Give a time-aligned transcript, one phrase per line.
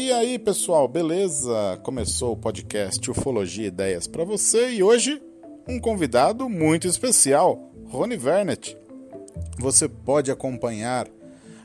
[0.00, 1.76] E aí, pessoal, beleza?
[1.82, 5.20] Começou o podcast Ufologia Ideias para você e hoje
[5.68, 8.78] um convidado muito especial, Rony Vernet.
[9.58, 11.08] Você pode acompanhar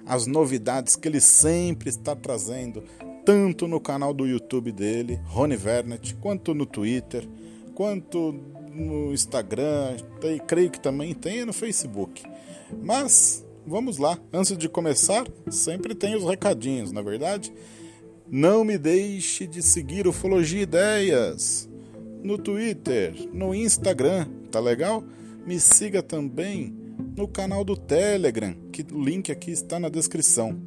[0.04, 2.84] as novidades que ele sempre está trazendo,
[3.24, 7.30] tanto no canal do YouTube dele, Rony Vernet, quanto no Twitter,
[7.76, 8.34] quanto
[8.74, 12.24] no Instagram, tem, creio que também tem no Facebook.
[12.82, 17.54] Mas vamos lá, antes de começar, sempre tem os recadinhos, na é verdade?
[18.30, 21.70] Não me deixe de seguir Ufologia Ideias
[22.24, 25.04] no Twitter, no Instagram, tá legal?
[25.46, 26.74] Me siga também
[27.16, 30.58] no canal do Telegram, que o link aqui está na descrição.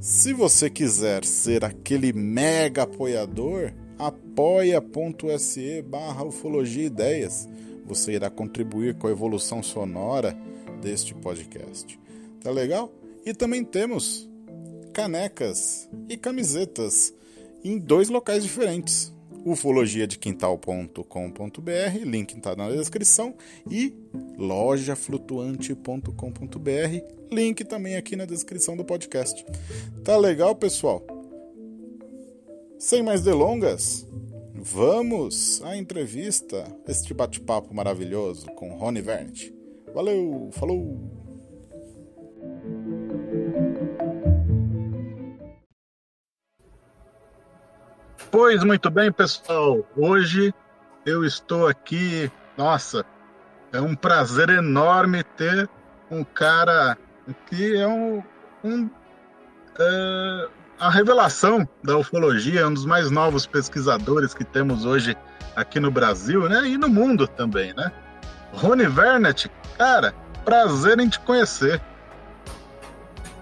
[0.00, 7.48] Se você quiser ser aquele mega apoiador, apoia.se barra ufologia ideias.
[7.86, 10.36] Você irá contribuir com a evolução sonora
[10.82, 11.98] deste podcast.
[12.42, 12.92] Tá legal?
[13.24, 14.28] E também temos
[14.96, 17.14] canecas e camisetas
[17.62, 23.34] em dois locais diferentes ufologiadequintal.com.br, link está na descrição,
[23.70, 23.94] e
[24.38, 29.46] lojaflutuante.com.br, link também aqui na descrição do podcast.
[30.02, 31.06] Tá legal, pessoal?
[32.78, 34.04] Sem mais delongas,
[34.52, 39.54] vamos à entrevista, este bate-papo maravilhoso com Rony Vernet.
[39.94, 41.15] Valeu, falou!
[48.38, 49.82] Pois muito bem, pessoal.
[49.96, 50.52] Hoje
[51.06, 52.30] eu estou aqui.
[52.54, 53.02] Nossa,
[53.72, 55.66] é um prazer enorme ter
[56.10, 56.98] um cara
[57.46, 58.22] que é um,
[58.62, 58.90] um
[59.80, 65.16] é, a revelação da ufologia, um dos mais novos pesquisadores que temos hoje
[65.56, 66.68] aqui no Brasil, né?
[66.68, 67.90] E no mundo também, né?
[68.52, 70.12] Rony Vernet, cara,
[70.44, 71.80] prazer em te conhecer.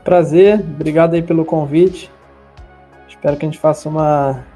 [0.05, 2.09] Prazer, obrigado aí pelo convite.
[3.09, 4.54] Espero que a gente faça uma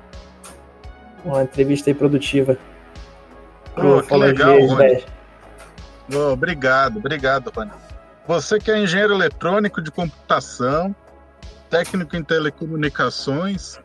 [1.33, 2.57] uma entrevista aí produtiva.
[3.77, 5.05] Oh, que legal, Rony.
[6.14, 7.70] Oh, obrigado, obrigado, Rony.
[8.27, 10.95] Você que é engenheiro eletrônico de computação,
[11.70, 13.79] técnico em telecomunicações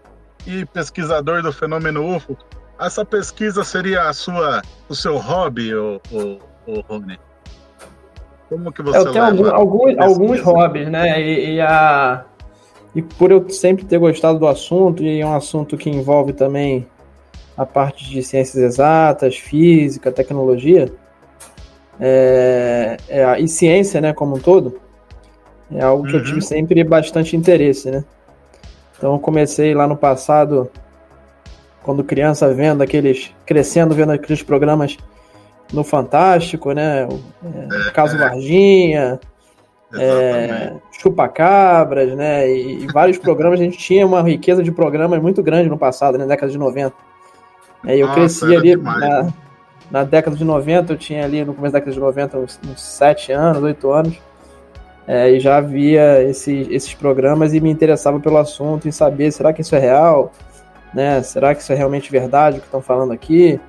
[0.46, 2.38] e pesquisador do fenômeno UFO,
[2.80, 7.20] essa pesquisa seria a sua, o seu hobby, o, o, o Rony?
[8.50, 11.22] Como que você Eu tenho algum, alguns, alguns hobbies, né?
[11.22, 12.26] E, e, a,
[12.94, 16.88] e por eu sempre ter gostado do assunto, e é um assunto que envolve também
[17.58, 20.92] a parte de ciências exatas, física, tecnologia,
[22.00, 24.80] é, é, e ciência, né, como um todo,
[25.72, 26.20] é algo que uhum.
[26.20, 28.04] eu tive sempre bastante interesse, né?
[28.98, 30.70] Então eu comecei lá no passado,
[31.84, 34.98] quando criança, vendo aqueles, crescendo vendo aqueles programas
[35.72, 37.06] no Fantástico, né?
[37.06, 39.20] O, é, Caso Varginha,
[39.96, 42.50] é, Chupa-Cabras, né?
[42.50, 46.18] E, e, vários programas, a gente tinha uma riqueza de programas muito grande no passado,
[46.18, 46.26] né?
[46.26, 47.13] Na década de 90.
[47.86, 49.34] É, eu Nossa, cresci ali na,
[49.92, 52.82] na, década de 90, eu tinha ali no começo da década de 90 uns, uns
[52.82, 54.18] 7 anos, 8 anos,
[55.06, 59.52] é, e já via esse, esses programas e me interessava pelo assunto, em saber, será
[59.52, 60.32] que isso é real?
[60.94, 61.22] Né?
[61.24, 63.60] Será que isso é realmente verdade o que estão falando aqui?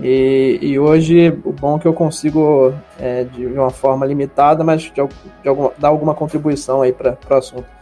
[0.00, 4.82] E, e, hoje o bom é que eu consigo, é, de uma forma limitada, mas
[4.82, 7.75] de, de alguma, dar alguma contribuição aí para o assunto.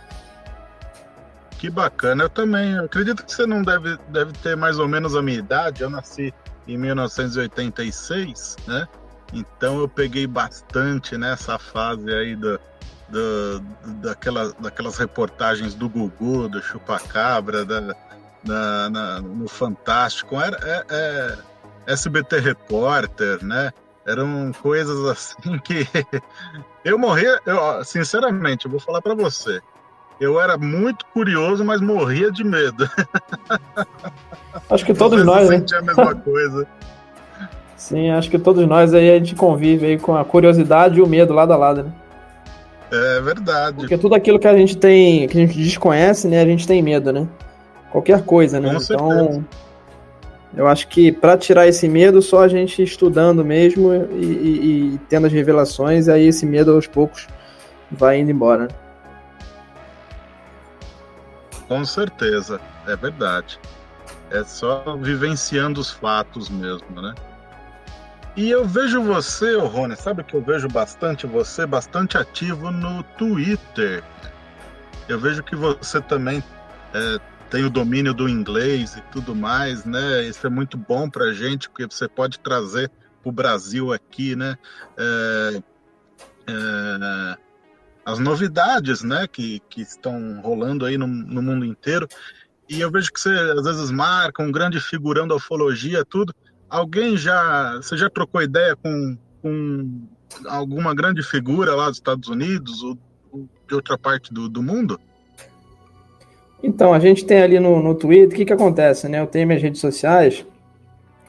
[1.58, 2.24] Que bacana.
[2.24, 5.38] Eu também eu acredito que você não deve, deve ter mais ou menos a minha
[5.38, 5.82] idade.
[5.82, 6.32] Eu nasci
[6.66, 8.86] em 1986, né?
[9.32, 12.58] Então eu peguei bastante nessa fase aí da,
[13.08, 17.80] da, daquela, daquelas reportagens do Gugu, do Chupacabra, da,
[18.42, 20.40] da, na, no Fantástico.
[20.40, 21.38] Era é, é,
[21.86, 23.72] SBT Repórter, né?
[24.06, 25.88] Eram coisas assim que
[26.84, 29.62] eu morria, eu, sinceramente, eu vou falar para você
[30.20, 32.88] eu era muito curioso, mas morria de medo.
[34.70, 35.64] Acho que todos nós, né?
[35.72, 36.66] a mesma coisa.
[37.76, 41.06] Sim, acho que todos nós aí a gente convive aí com a curiosidade e o
[41.06, 41.92] medo lado a lado, né?
[42.90, 43.76] É verdade.
[43.76, 46.80] Porque tudo aquilo que a gente tem, que a gente desconhece, né, a gente tem
[46.82, 47.26] medo, né?
[47.90, 48.68] Qualquer coisa, né?
[48.74, 49.44] Com então, certeza.
[50.56, 55.00] eu acho que para tirar esse medo, só a gente estudando mesmo e, e, e
[55.08, 57.26] tendo as revelações, aí esse medo aos poucos
[57.90, 58.64] vai indo embora.
[58.64, 58.68] Né?
[61.68, 63.58] Com certeza, é verdade.
[64.30, 67.14] É só vivenciando os fatos mesmo, né?
[68.36, 74.02] E eu vejo você, Rony, sabe que eu vejo bastante você, bastante ativo no Twitter.
[75.08, 76.42] Eu vejo que você também
[76.92, 80.22] é, tem o domínio do inglês e tudo mais, né?
[80.24, 82.90] Isso é muito bom pra gente, porque você pode trazer
[83.22, 84.58] para o Brasil aqui, né?
[84.96, 85.62] É,
[86.48, 87.36] é,
[88.04, 92.06] as novidades né, que, que estão rolando aí no, no mundo inteiro.
[92.68, 96.34] e eu vejo que você às vezes marca um grande figurão da ufologia, tudo.
[96.68, 97.76] Alguém já.
[97.76, 100.02] Você já trocou ideia com, com
[100.46, 102.98] alguma grande figura lá dos Estados Unidos ou
[103.68, 105.00] de outra parte do, do mundo?
[106.62, 109.20] Então, a gente tem ali no, no Twitter, o que, que acontece, né?
[109.20, 110.44] Eu tenho minhas redes sociais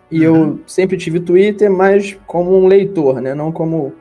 [0.09, 0.35] e uhum.
[0.35, 3.35] eu sempre tive Twitter, mas como um leitor, né?
[3.35, 3.93] Não como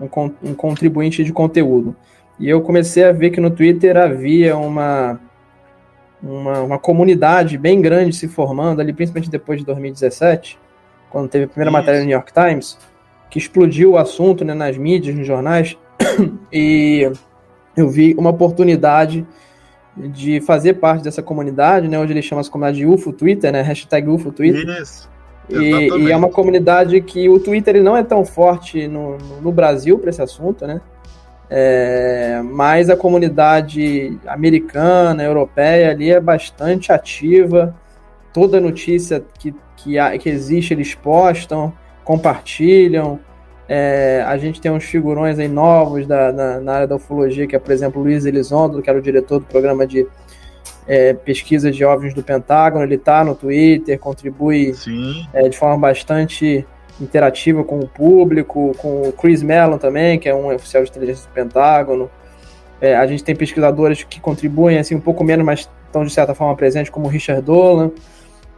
[0.00, 0.08] um,
[0.42, 1.96] um contribuinte de conteúdo.
[2.38, 5.20] E eu comecei a ver que no Twitter havia uma,
[6.22, 10.58] uma, uma, comunidade bem grande se formando ali, principalmente depois de 2017,
[11.10, 11.78] quando teve a primeira Isso.
[11.78, 12.76] matéria no New York Times,
[13.30, 15.78] que explodiu o assunto né, nas mídias, nos jornais,
[16.52, 17.10] e
[17.76, 19.26] eu vi uma oportunidade
[19.96, 21.98] de fazer parte dessa comunidade, né?
[21.98, 23.62] Hoje ele chama essa comunidade de UFO Twitter, né?
[23.62, 24.68] Hashtag UFO Twitter.
[24.80, 25.08] Isso.
[25.48, 29.52] E, e, é uma comunidade que o Twitter ele não é tão forte no, no
[29.52, 30.80] Brasil para esse assunto, né?
[31.50, 37.74] É, mas a comunidade americana, europeia ali é bastante ativa.
[38.32, 43.20] Toda notícia que, que, que existe eles postam, compartilham.
[43.68, 47.56] É, a gente tem uns figurões aí novos da, na, na, área da ufologia, que
[47.56, 50.06] é, por exemplo, Luiz Elizondo, que era o diretor do programa de
[50.86, 52.84] é, pesquisa de OVNIs do Pentágono.
[52.84, 54.74] Ele está no Twitter, contribui
[55.32, 56.66] é, de forma bastante
[57.00, 61.28] interativa com o público, com o Chris Mellon também, que é um oficial de inteligência
[61.28, 62.10] do Pentágono.
[62.80, 66.34] É, a gente tem pesquisadores que contribuem assim um pouco menos, mas estão de certa
[66.34, 67.90] forma presentes, como o Richard Dolan.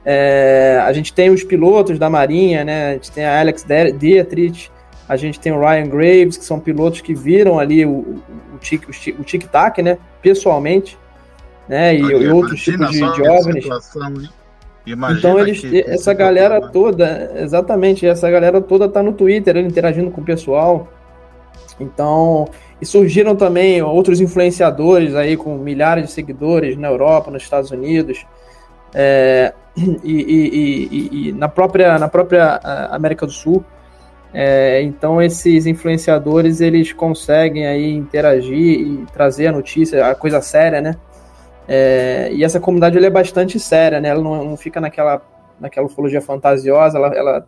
[0.04, 2.90] É, a gente tem os pilotos da Marinha, né?
[2.90, 3.64] A gente tem a Alex
[3.98, 4.70] Dietrich,
[5.08, 8.20] a gente tem o Ryan Graves, que são pilotos que viram ali o, o,
[9.18, 9.98] o tic-tac, né?
[10.22, 10.98] Pessoalmente,
[11.68, 11.94] né?
[11.94, 13.66] E, e outros tipos de, de OVNIs.
[15.18, 20.24] Então eles, essa galera toda, exatamente, essa galera toda tá no Twitter, interagindo com o
[20.24, 20.88] pessoal.
[21.80, 22.46] Então,
[22.80, 28.24] e surgiram também outros influenciadores aí com milhares de seguidores na Europa, nos Estados Unidos,
[28.94, 32.60] é, e, e, e, e, na própria na própria
[32.90, 33.64] América do Sul.
[34.32, 40.80] É, então esses influenciadores eles conseguem aí interagir e trazer a notícia, a coisa séria,
[40.80, 40.96] né?
[41.68, 44.08] É, e essa comunidade é bastante séria, né?
[44.08, 45.20] Ela não, não, fica naquela,
[45.58, 47.46] naquela ufologia fantasiosa, ela, ela,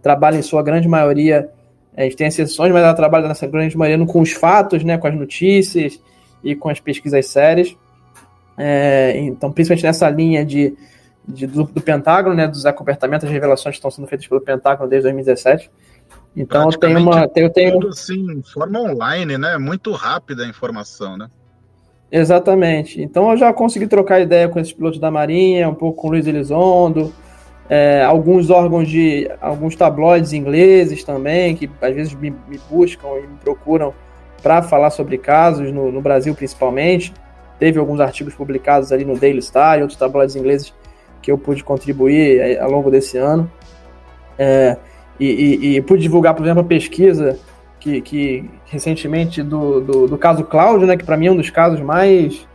[0.00, 1.50] trabalha em sua grande maioria,
[1.96, 4.96] a gente tem exceções, mas ela trabalha nessa grande maioria com os fatos, né?
[4.96, 6.00] Com as notícias
[6.44, 7.76] e com as pesquisas sérias.
[8.56, 10.76] É, então, principalmente nessa linha de,
[11.26, 12.46] de do, do, Pentágono, né?
[12.46, 15.70] Dos acobertamentos, as revelações que estão sendo feitas pelo Pentágono desde 2017.
[16.36, 17.28] Então, tem uma.
[17.34, 17.72] Eu tenho.
[17.72, 19.58] Tudo, assim, forma online, né?
[19.58, 21.28] Muito rápida a informação, né?
[22.10, 23.02] Exatamente.
[23.02, 26.10] Então eu já consegui trocar ideia com esses pilotos da Marinha, um pouco com o
[26.12, 27.12] Luiz Elizondo,
[27.68, 29.30] é, alguns órgãos de.
[29.40, 33.92] alguns tabloides ingleses também, que às vezes me, me buscam e me procuram
[34.42, 37.12] para falar sobre casos, no, no, Brasil principalmente.
[37.58, 40.72] Teve alguns artigos publicados ali no Daily Star e outros tabloides ingleses
[41.20, 43.50] que eu pude contribuir é, ao longo desse ano.
[44.38, 44.78] É,
[45.20, 47.38] e, e, e pude divulgar, por exemplo, a pesquisa
[47.78, 51.50] que, que recentemente do, do, do, caso Cláudio, né, que para mim é um dos
[51.50, 52.46] casos mais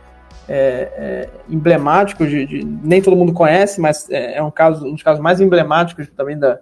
[0.48, 4.92] é, é, emblemáticos, de, de, nem todo mundo conhece, mas é, é, um, caso, um
[4.92, 6.58] dos casos mais emblemáticos também da,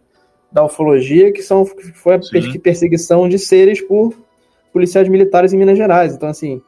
[0.51, 1.65] da ufologia, que são,
[1.95, 2.59] foi a Sim.
[2.59, 4.15] perseguição de seres por
[4.73, 6.15] policiais militares em Minas Gerais.
[6.15, 6.63] Então, assim,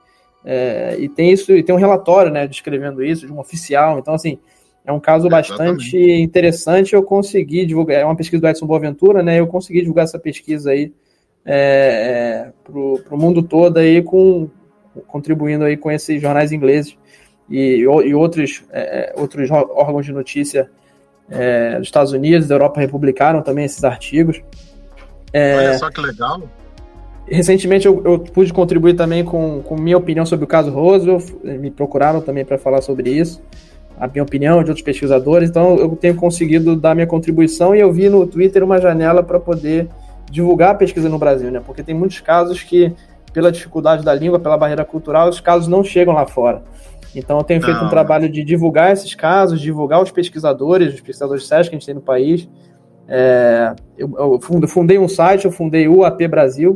[0.45, 3.99] é, e tem isso, e tem um relatório, né, descrevendo isso, de um oficial.
[3.99, 4.39] Então, assim,
[4.85, 6.95] é um caso bastante interessante.
[6.95, 9.41] Eu consegui divulgar, é uma pesquisa do Edson Boaventura, né?
[9.41, 10.93] Eu consegui divulgar essa pesquisa aí
[11.45, 14.49] é, é para o mundo todo aí com
[15.07, 16.97] contribuindo aí com esses jornais ingleses
[17.49, 20.71] e, e outros, é, é, outros órgãos de notícia
[21.29, 24.43] é, dos Estados Unidos, da Europa republicaram também esses artigos.
[25.33, 26.43] É, Olha só que legal.
[27.27, 31.71] Recentemente eu, eu, pude contribuir também com, com minha opinião sobre o caso Roosevelt, me
[31.71, 33.43] procuraram também para falar sobre isso,
[33.99, 37.91] a minha opinião de outros pesquisadores, então eu tenho conseguido dar minha contribuição e eu
[37.91, 39.89] vi no Twitter uma janela para poder
[40.31, 41.61] divulgar a pesquisa no Brasil, né?
[41.65, 42.93] Porque tem muitos casos que,
[43.33, 46.63] pela dificuldade da língua, pela barreira cultural, os casos não chegam lá fora.
[47.15, 47.87] Então eu tenho feito não.
[47.87, 51.87] um trabalho de divulgar esses casos, divulgar os pesquisadores, os pesquisadores sérios que a gente
[51.87, 52.49] tem no país.
[53.07, 56.75] É, eu, eu, fundei um site, eu fundei o AP Brasil.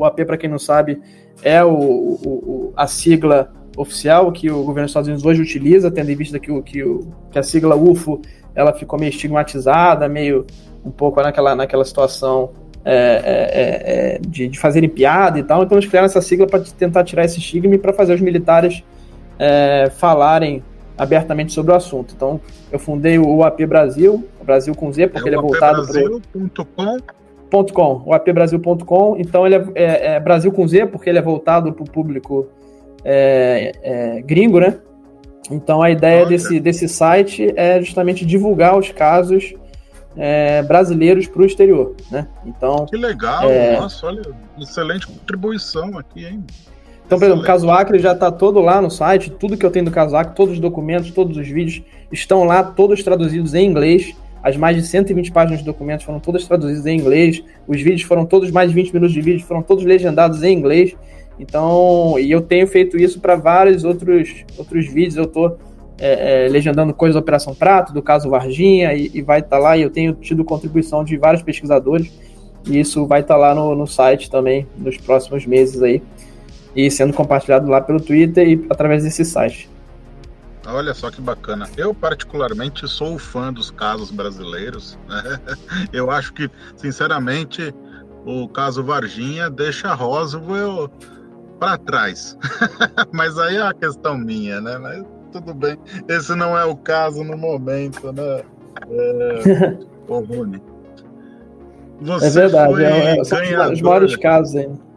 [0.00, 1.00] O AP, para quem não sabe,
[1.42, 6.10] é o, o, a sigla oficial que o governo dos Estados Unidos hoje utiliza, tendo
[6.10, 8.20] em vista que, o, que, o, que a sigla UFO
[8.54, 10.46] ela ficou meio estigmatizada, meio
[10.84, 12.50] um pouco naquela, naquela situação
[12.84, 15.62] é, é, é, é, de, de fazerem piada e tal.
[15.62, 18.82] Então eles criaram essa sigla para tentar tirar esse estigma e para fazer os militares
[19.38, 20.62] é, falarem
[20.96, 22.14] abertamente sobre o assunto.
[22.14, 26.96] Então eu fundei o UAP Brasil, Brasil com Z, porque ele é voltado para
[27.72, 31.82] .com, o apbrasil.com, então ele é, é, Brasil com Z, porque ele é voltado para
[31.82, 32.46] o público
[33.04, 34.78] é, é, gringo, né?
[35.50, 39.54] Então a ideia desse, desse site é justamente divulgar os casos
[40.16, 42.26] é, brasileiros para o exterior, né?
[42.44, 43.78] Então que legal, é...
[43.78, 44.22] nossa, olha,
[44.58, 46.44] excelente contribuição aqui, hein?
[47.06, 49.70] Então, por exemplo, o caso Acre já está todo lá no site, tudo que eu
[49.72, 53.66] tenho do caso Acre, todos os documentos, todos os vídeos estão lá, todos traduzidos em
[53.66, 54.14] inglês.
[54.40, 57.42] As mais de 120 páginas de documentos foram todas traduzidas em inglês.
[57.66, 60.94] Os vídeos foram todos, mais de 20 minutos de vídeo, foram todos legendados em inglês.
[61.36, 65.16] Então, e eu tenho feito isso para vários outros, outros vídeos.
[65.16, 65.58] Eu estou
[66.00, 69.58] é, é, legendando coisas da Operação Prato, do caso Varginha, e, e vai estar tá
[69.58, 69.76] lá.
[69.76, 72.10] E eu tenho tido contribuição de vários pesquisadores.
[72.66, 76.02] E isso vai estar tá lá no, no site também nos próximos meses aí
[76.74, 79.68] e sendo compartilhado lá pelo Twitter e através desse site.
[80.66, 81.68] Olha só que bacana.
[81.76, 84.98] Eu, particularmente, sou fã dos casos brasileiros.
[85.08, 85.40] Né?
[85.92, 87.74] Eu acho que, sinceramente,
[88.24, 90.88] o caso Varginha deixa Roswell
[91.58, 92.36] para trás.
[93.10, 94.78] Mas aí é uma questão minha, né?
[94.78, 95.76] Mas tudo bem.
[96.08, 98.42] Esse não é o caso no momento, né?
[98.88, 99.76] É...
[100.08, 100.62] Ô, Rony.
[102.00, 103.38] Você é verdade, é, é, são
[103.72, 104.90] os maiores casos ainda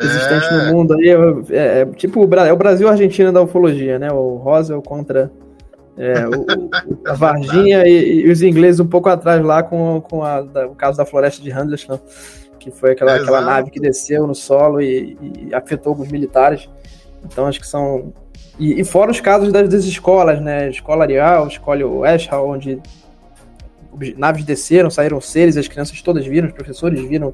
[0.00, 0.52] existente é.
[0.52, 1.08] no mundo aí.
[1.08, 4.10] É, é, tipo, é o Brasil Argentina da ufologia, né?
[4.12, 5.30] O Roswell contra
[5.96, 6.46] é, o,
[7.06, 10.74] a Varginha e, e, os ingleses um pouco atrás lá com, com a, da, o
[10.74, 11.98] caso da floresta de Henderson,
[12.58, 15.16] que foi aquela, aquela nave que desceu no solo e,
[15.48, 16.68] e, afetou alguns militares.
[17.24, 18.12] Então acho que são.
[18.58, 20.70] E, e fora os casos das, das escolas, né?
[20.70, 22.80] Escola Arial, Escola West onde
[24.16, 27.32] naves desceram, saíram seres, as crianças todas viram, os professores viram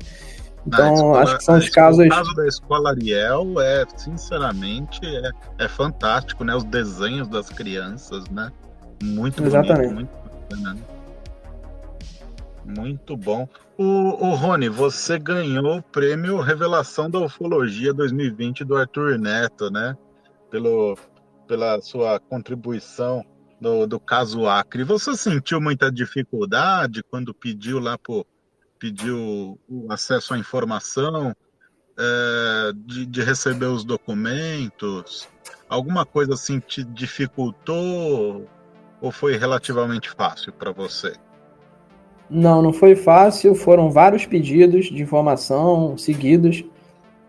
[0.67, 2.07] então, escola, acho que são os casos.
[2.07, 6.55] O caso da escola Ariel é, sinceramente, é, é fantástico, né?
[6.55, 8.53] Os desenhos das crianças, né?
[9.03, 9.93] Muito Exatamente.
[9.93, 10.11] bonito,
[10.51, 10.77] muito né?
[12.65, 13.49] Muito bom.
[13.77, 13.85] O,
[14.25, 19.97] o Rony, você ganhou o prêmio Revelação da Ufologia 2020 do Arthur Neto, né?
[20.49, 20.97] Pelo,
[21.53, 23.23] pela sua contribuição
[23.61, 24.85] do, do caso Acre.
[24.85, 28.27] Você sentiu muita dificuldade quando pediu lá pro
[28.79, 31.37] pediu o acesso à informação,
[31.99, 35.29] é, de, de, receber os documentos?
[35.69, 38.49] Alguma coisa assim te dificultou
[38.99, 41.13] ou foi relativamente fácil para você?
[42.31, 43.55] Não, não foi fácil.
[43.55, 46.65] Foram vários pedidos de informação seguidos,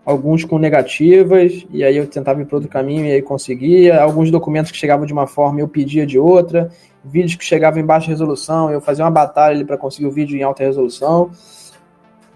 [0.06, 4.02] alguns com negativas, e aí eu tentava ir para outro caminho e aí conseguia.
[4.02, 6.70] Alguns documentos que chegavam de uma forma eu pedia de outra
[7.04, 10.44] vídeos que chegavam em baixa resolução, eu fazia uma batalha para conseguir o vídeo em
[10.44, 11.32] alta resolução.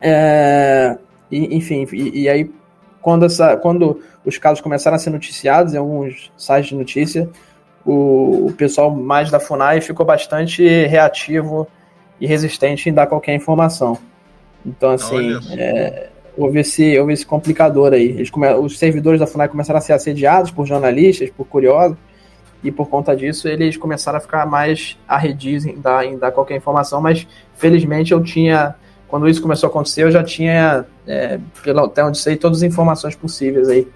[0.02, 0.98] É,
[1.32, 2.52] e, enfim, e, e, aí
[3.02, 7.30] quando, essa, quando os casos começaram a ser noticiados em alguns sites de notícia,
[7.86, 11.68] o, o pessoal mais da FUNAI ficou bastante reativo
[12.20, 13.98] e resistente em dar qualquer informação.
[14.66, 18.10] Então, assim, é, houve, esse, houve esse complicador aí.
[18.10, 21.98] Eles come, os servidores da FUNAI começaram a ser assediados por jornalistas, por curiosos,
[22.64, 26.56] e por conta disso eles começaram a ficar mais arredios em dar, em dar qualquer
[26.56, 28.76] informação, mas felizmente eu tinha,
[29.08, 32.64] quando isso começou a acontecer, eu já tinha, é, pelo, até onde sei, todas as
[32.64, 33.88] informações possíveis aí,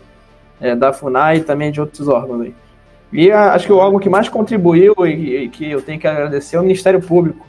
[0.59, 2.55] é, da FUNAI e também de outros órgãos aí.
[3.11, 6.07] E a, acho que o órgão que mais contribuiu e, e, que eu tenho que
[6.07, 7.45] agradecer é o Ministério Público,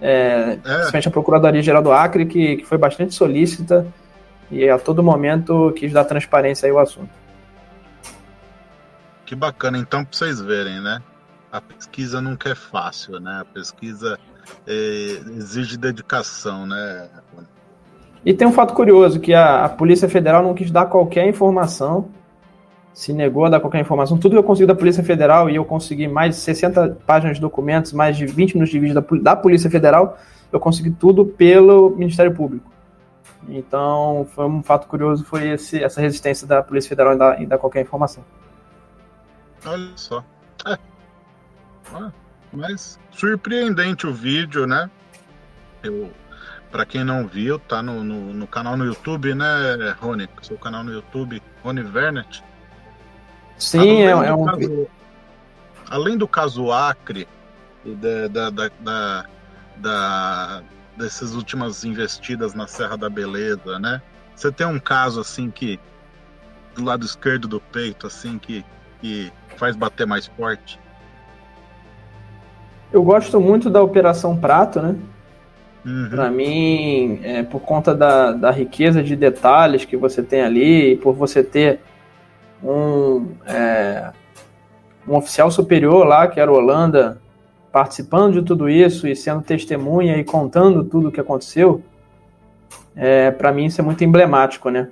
[0.00, 0.68] é, é.
[0.72, 3.86] principalmente a Procuradoria-Geral do Acre, que, que foi bastante solícita
[4.50, 7.10] e a todo momento quis dar transparência aí ao assunto.
[9.24, 11.02] Que bacana, então, para vocês verem, né?
[11.50, 13.40] A pesquisa nunca é fácil, né?
[13.40, 14.18] A pesquisa
[14.66, 17.08] é, exige dedicação, né?
[18.24, 22.08] E tem um fato curioso, que a, a, Polícia Federal não quis dar qualquer informação,
[22.92, 24.16] se negou a dar qualquer informação.
[24.16, 27.40] Tudo que eu consegui da Polícia Federal, e eu consegui mais de 60 páginas de
[27.40, 30.18] documentos, mais de 20 minutos de vídeo da, da Polícia Federal,
[30.52, 32.75] eu consegui tudo pelo Ministério Público.
[33.48, 37.46] Então, foi um fato curioso, foi esse, essa resistência da Polícia Federal em dar, em
[37.46, 38.24] dar qualquer informação.
[39.64, 40.24] Olha só.
[40.66, 40.78] É.
[41.94, 42.10] Ah,
[42.52, 44.90] mas surpreendente o vídeo, né?
[45.82, 46.10] Eu,
[46.70, 50.28] para quem não viu, tá no, no, no, canal no YouTube, né, Rony?
[50.42, 52.42] Seu canal no YouTube, Rony Vernet.
[53.56, 54.44] Sim, é, é, um.
[54.44, 54.86] Caso,
[55.88, 57.28] além do caso Acre
[57.84, 59.26] e da, da, da, da,
[59.76, 60.62] da
[60.96, 64.00] dessas últimas investidas na Serra da Beleza, né?
[64.34, 65.78] Você tem um caso assim que
[66.74, 68.64] do lado esquerdo do peito, assim que
[69.00, 70.78] que faz bater mais forte?
[72.92, 74.96] Eu gosto muito da Operação Prato, né?
[75.84, 76.08] Uhum.
[76.10, 80.96] Para mim, é, por conta da, da riqueza de detalhes que você tem ali, e
[80.96, 81.80] por você ter
[82.62, 84.10] um, é,
[85.06, 87.20] um oficial superior lá, que era o Holanda,
[87.76, 91.82] participando de tudo isso e sendo testemunha e contando tudo o que aconteceu,
[92.96, 94.88] é, para mim isso é muito emblemático, né?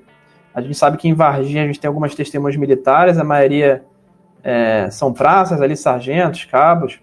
[0.55, 3.83] A gente sabe que em Varginha a gente tem algumas testemunhas militares, a maioria
[4.43, 7.01] é, são praças ali, sargentos, cabos,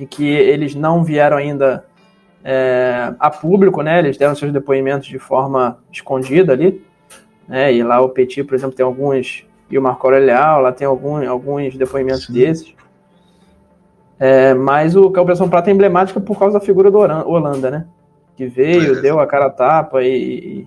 [0.00, 1.84] e que eles não vieram ainda
[2.42, 3.98] é, a público, né?
[3.98, 6.82] Eles deram seus depoimentos de forma escondida ali,
[7.46, 7.70] né?
[7.74, 11.28] E lá o Petit, por exemplo, tem alguns, e o Marco Aurelial, lá tem algum,
[11.28, 12.32] alguns depoimentos Sim.
[12.32, 12.74] desses.
[14.18, 17.86] É, mas o, a Operação Prata é emblemática por causa da figura do Holanda, né?
[18.36, 19.00] Que veio, é.
[19.00, 20.66] deu a cara a tapa e,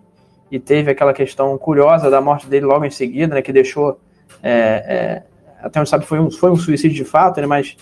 [0.52, 3.42] e, teve aquela questão curiosa da morte dele logo em seguida, né?
[3.42, 4.00] Que deixou.
[4.44, 5.24] É, é,
[5.62, 7.48] até onde sabe foi um, foi um suicídio de fato, né?
[7.48, 7.78] Mas.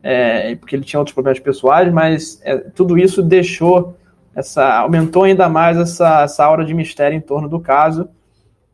[0.00, 3.96] É, porque ele tinha outros problemas pessoais, mas é, tudo isso deixou
[4.34, 4.78] essa.
[4.78, 8.08] aumentou ainda mais essa, essa aura de mistério em torno do caso.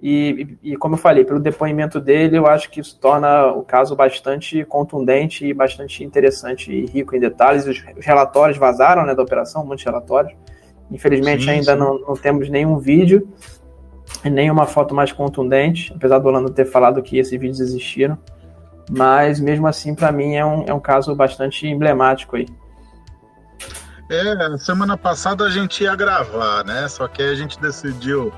[0.06, 3.96] E, e, como eu falei, pelo depoimento dele, eu acho que isso torna o caso
[3.96, 7.66] bastante contundente e bastante interessante e rico em detalhes.
[7.66, 10.34] Os, os relatórios vazaram né, da operação, muitos relatórios.
[10.90, 11.78] Infelizmente, sim, ainda sim.
[11.78, 13.26] Não, não temos nenhum vídeo
[14.22, 18.18] e nenhuma foto mais contundente, apesar do Orlando ter falado que esses vídeos existiram.
[18.90, 22.46] Mas, mesmo assim, para mim, é um, é um caso bastante emblemático aí.
[24.10, 26.86] É, semana passada a gente ia gravar, né?
[26.88, 28.30] Só que a gente decidiu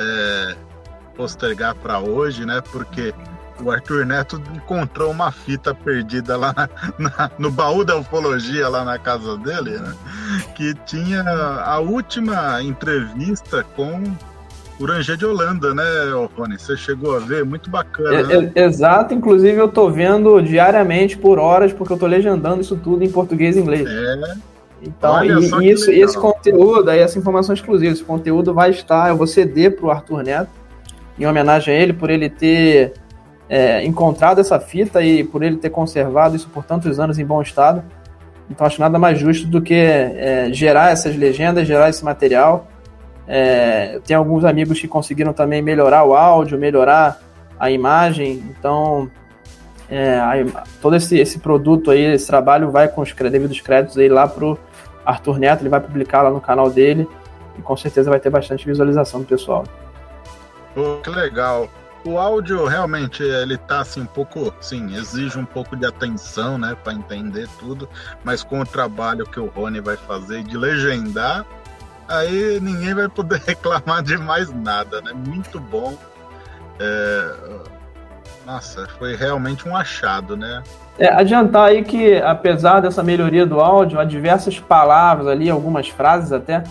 [0.00, 0.71] é
[1.16, 2.62] postergar para hoje, né?
[2.72, 3.14] Porque
[3.62, 8.84] o Arthur Neto encontrou uma fita perdida lá na, na, no baú da ufologia, lá
[8.84, 9.94] na casa dele, né?
[10.54, 14.02] Que tinha a última entrevista com
[14.80, 15.84] o Ranger de Holanda, né,
[16.36, 16.58] Rony?
[16.58, 17.44] Você chegou a ver?
[17.44, 18.32] Muito bacana.
[18.32, 18.52] É, né?
[18.54, 23.04] é, exato, inclusive eu tô vendo diariamente por horas, porque eu tô legendando isso tudo
[23.04, 23.88] em português e inglês.
[23.88, 24.34] É.
[24.84, 29.28] Então, e, isso, esse conteúdo, aí, essa informação exclusiva, esse conteúdo vai estar, eu vou
[29.28, 30.61] ceder pro Arthur Neto
[31.18, 32.94] em homenagem a ele por ele ter
[33.48, 37.42] é, encontrado essa fita e por ele ter conservado isso por tantos anos em bom
[37.42, 37.82] estado.
[38.50, 42.66] Então acho nada mais justo do que é, gerar essas legendas, gerar esse material.
[43.26, 47.20] É, tem alguns amigos que conseguiram também melhorar o áudio, melhorar
[47.58, 48.42] a imagem.
[48.50, 49.10] Então
[49.90, 50.18] é,
[50.80, 54.58] todo esse, esse produto aí, esse trabalho vai com os devidos créditos aí lá pro
[55.04, 57.06] Arthur Neto, ele vai publicar lá no canal dele
[57.58, 59.64] e com certeza vai ter bastante visualização do pessoal.
[60.74, 61.68] Pô, que legal.
[62.04, 66.76] O áudio realmente ele tá assim um pouco, sim, exige um pouco de atenção, né,
[66.82, 67.88] para entender tudo,
[68.24, 71.46] mas com o trabalho que o Rony vai fazer de legendar,
[72.08, 75.12] aí ninguém vai poder reclamar de mais nada, né?
[75.12, 75.96] Muito bom.
[76.80, 77.34] É...
[78.44, 80.64] Nossa, foi realmente um achado, né?
[80.98, 86.32] É, adiantar aí que, apesar dessa melhoria do áudio, há diversas palavras ali, algumas frases
[86.32, 86.64] até,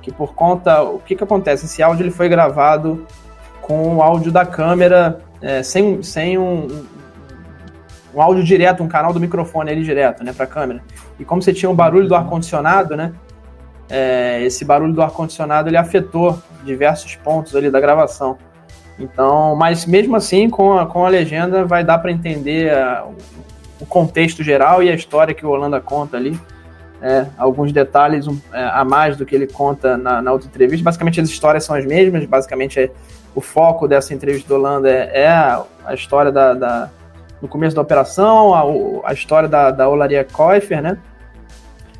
[0.00, 0.82] que por conta.
[0.82, 1.66] O que, que acontece?
[1.66, 3.04] Esse áudio ele foi gravado
[3.66, 6.86] com o áudio da câmera, é, sem, sem um,
[8.14, 10.80] um áudio direto, um canal do microfone ali direto, né, para a câmera.
[11.18, 13.12] E como você tinha o barulho do ar-condicionado, né,
[13.90, 18.38] é, esse barulho do ar-condicionado ele afetou diversos pontos ali da gravação.
[19.00, 23.04] Então, mas mesmo assim, com a, com a legenda, vai dar para entender a,
[23.80, 26.38] o contexto geral e a história que o Holanda conta ali.
[27.02, 30.84] É, alguns detalhes um, é, a mais do que ele conta na, na outra entrevista.
[30.84, 32.24] Basicamente, as histórias são as mesmas.
[32.24, 32.90] Basicamente, é
[33.36, 36.90] o foco dessa entrevista do Holanda é, é a história da, da,
[37.40, 40.98] no começo da operação, a, a história da, da Olaria Koifer, né?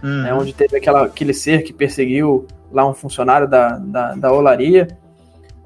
[0.03, 0.27] Uhum.
[0.27, 4.89] É onde teve aquela, aquele ser que perseguiu lá um funcionário da, da, da Olaria.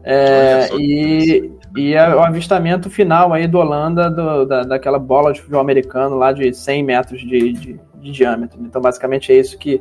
[0.02, 5.40] É, e, e é o avistamento final aí do Holanda do, da, daquela bola de
[5.40, 8.58] futebol americano lá de 100 metros de, de, de diâmetro.
[8.60, 9.80] Então, basicamente, é isso que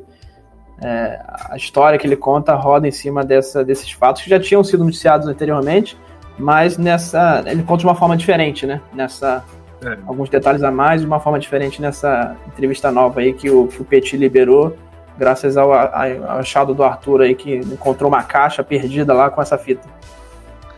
[0.82, 4.63] é, a história que ele conta roda em cima dessa, desses fatos que já tinham
[4.63, 5.98] sido noticiados anteriormente,
[6.38, 8.82] mas nessa ele conta de uma forma diferente, né?
[8.94, 9.44] Nessa
[9.84, 9.98] é.
[10.08, 13.82] alguns detalhes a mais de uma forma diferente nessa entrevista nova aí que o, que
[13.82, 14.78] o Petit liberou,
[15.18, 19.58] graças ao, ao achado do Arthur aí que encontrou uma caixa perdida lá com essa
[19.58, 19.88] fita.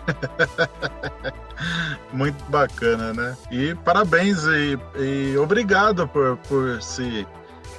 [2.11, 3.37] Muito bacana, né?
[3.51, 7.25] E parabéns e, e obrigado por, por se,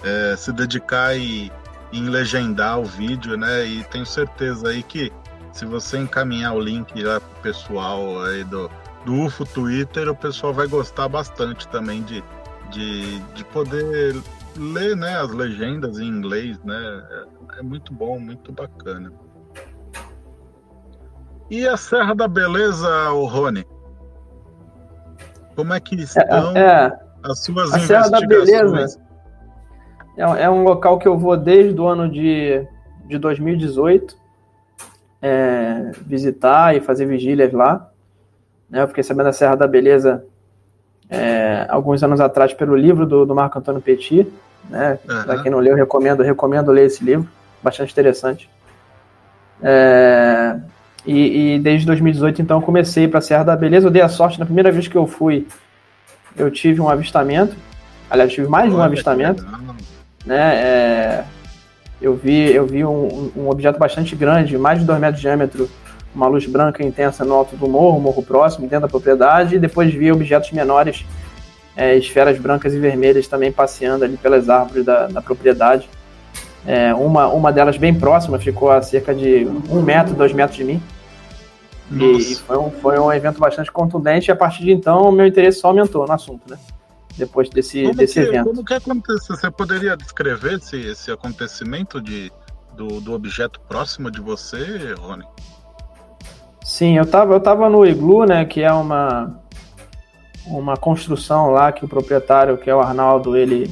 [0.04, 1.50] é, se dedicar e
[1.92, 3.66] em legendar o vídeo, né?
[3.66, 5.12] E tenho certeza aí que
[5.52, 8.70] se você encaminhar o link lá pro pessoal aí do,
[9.04, 12.24] do UFO Twitter, o pessoal vai gostar bastante também de,
[12.70, 14.16] de, de poder
[14.56, 17.02] ler né, as legendas em inglês, né?
[17.10, 19.12] É, é muito bom, muito bacana.
[21.50, 23.66] E a Serra da Beleza, o Rony?
[25.54, 27.86] Como é que é, estão é, é, as suas a investigações?
[27.86, 29.01] Serra da Beleza
[30.16, 32.66] é, é um local que eu vou desde o ano de,
[33.06, 34.16] de 2018
[35.20, 37.88] é, visitar e fazer vigílias lá.
[38.68, 38.82] Né?
[38.82, 40.24] Eu fiquei sabendo da Serra da Beleza
[41.08, 44.26] é, alguns anos atrás pelo livro do, do Marco Antônio Petit.
[44.68, 44.98] Né?
[45.08, 45.22] Uhum.
[45.24, 47.28] Para quem não leu, recomendo, recomendo ler esse livro,
[47.62, 48.48] bastante interessante.
[49.62, 50.58] É,
[51.06, 53.86] e, e, desde 2018, então, comecei para a Serra da Beleza.
[53.86, 55.46] Eu dei a sorte, na primeira vez que eu fui
[56.36, 57.56] eu tive um avistamento.
[58.08, 59.46] Aliás, tive mais de um avistamento.
[60.24, 60.54] Né?
[60.54, 61.24] É,
[62.00, 65.70] eu vi, eu vi um, um, objeto bastante grande, mais de 2 metros de diâmetro,
[66.14, 69.92] uma luz branca intensa no alto do morro, morro próximo, dentro da propriedade, e depois
[69.94, 71.06] vi objetos menores,
[71.76, 75.88] é, esferas brancas e vermelhas também passeando ali pelas árvores da, da propriedade.
[76.66, 80.64] É, uma, uma delas bem próxima, ficou a cerca de um metro, dois metros de
[80.64, 80.82] mim.
[81.90, 85.12] E, e, foi, um, foi um evento bastante contundente, e a partir de então o
[85.12, 86.58] meu interesse só aumentou no assunto, né?
[87.16, 88.44] Depois desse, como desse que, evento.
[88.44, 89.36] Como que aconteceu?
[89.36, 92.32] Você poderia descrever esse, esse acontecimento de,
[92.74, 95.24] do, do objeto próximo de você, Rony?
[96.64, 98.44] Sim, eu tava, eu tava no Iglu, né?
[98.44, 99.42] Que é uma,
[100.46, 103.70] uma construção lá que o proprietário, que é o Arnaldo, ele,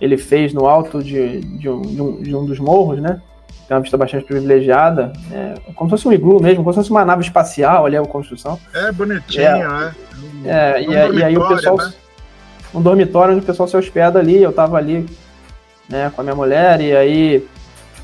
[0.00, 3.20] ele fez no alto de, de, um, de, um, de um dos morros, né?
[3.68, 5.12] Tem uma vista bastante privilegiada.
[5.30, 8.02] É, como se fosse um iglu mesmo, como se fosse uma nave espacial ali a
[8.02, 8.58] construção.
[8.74, 9.94] É bonitinho, é.
[10.44, 10.84] é.
[10.84, 11.76] é um e, e, aí o pessoal.
[11.76, 11.92] Né?
[12.74, 14.42] Um dormitório onde o pessoal se hospeda ali.
[14.42, 15.06] Eu tava ali
[15.88, 17.46] né, com a minha mulher, e aí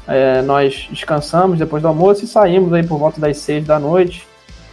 [0.07, 4.27] é, nós descansamos depois do almoço e saímos aí por volta das seis da noite.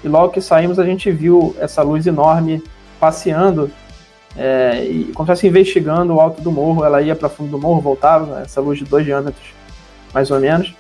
[0.04, 2.64] E logo que saímos, a gente viu essa luz enorme
[3.00, 3.72] passeando
[4.38, 7.80] é, e como se investigando o alto do morro, ela ia para fundo do morro,
[7.80, 9.54] voltava, essa luz de dois diâmetros,
[10.14, 10.74] mais ou menos.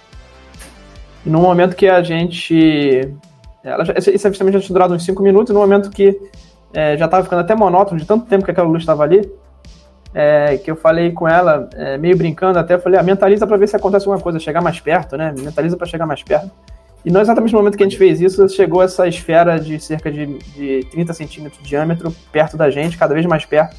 [1.26, 3.14] E no momento que a gente.
[3.64, 6.20] Ela, esse, esse avistamento já tinha durado uns 5 minutos, e no momento que
[6.76, 9.32] é, já estava ficando até monótono de tanto tempo que aquela luz estava ali,
[10.14, 13.56] é, que eu falei com ela, é, meio brincando até, eu falei, ah, mentaliza para
[13.56, 15.34] ver se acontece alguma coisa, chegar mais perto, né?
[15.38, 16.52] Mentaliza para chegar mais perto.
[17.06, 20.12] E não exatamente no momento que a gente fez isso, chegou essa esfera de cerca
[20.12, 23.76] de, de 30 centímetros de diâmetro perto da gente, cada vez mais perto,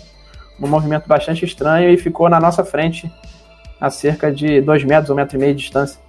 [0.59, 3.11] um movimento bastante estranho, e ficou na nossa frente
[3.78, 6.00] a cerca de 2 metros, 1 um metro e meio de distância.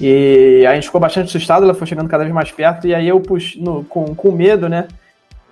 [0.00, 3.06] E a gente ficou bastante assustado, ela foi chegando cada vez mais perto, e aí
[3.06, 4.86] eu pux, no, com, com medo, né?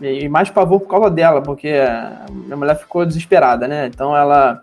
[0.00, 1.72] E mais pavor por causa dela, porque
[2.30, 3.86] minha mulher ficou desesperada, né?
[3.86, 4.62] Então ela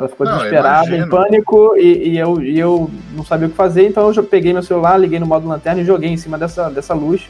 [0.00, 3.56] ela ficou não, desesperada, em pânico, e, e, eu, e eu não sabia o que
[3.56, 6.38] fazer, então eu já peguei meu celular, liguei no modo lanterna e joguei em cima
[6.38, 7.28] dessa, dessa luz,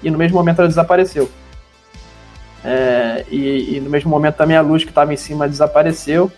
[0.00, 1.28] e no mesmo momento ela desapareceu.
[2.64, 6.30] É, e, e, no mesmo momento também a luz que estava em cima desapareceu,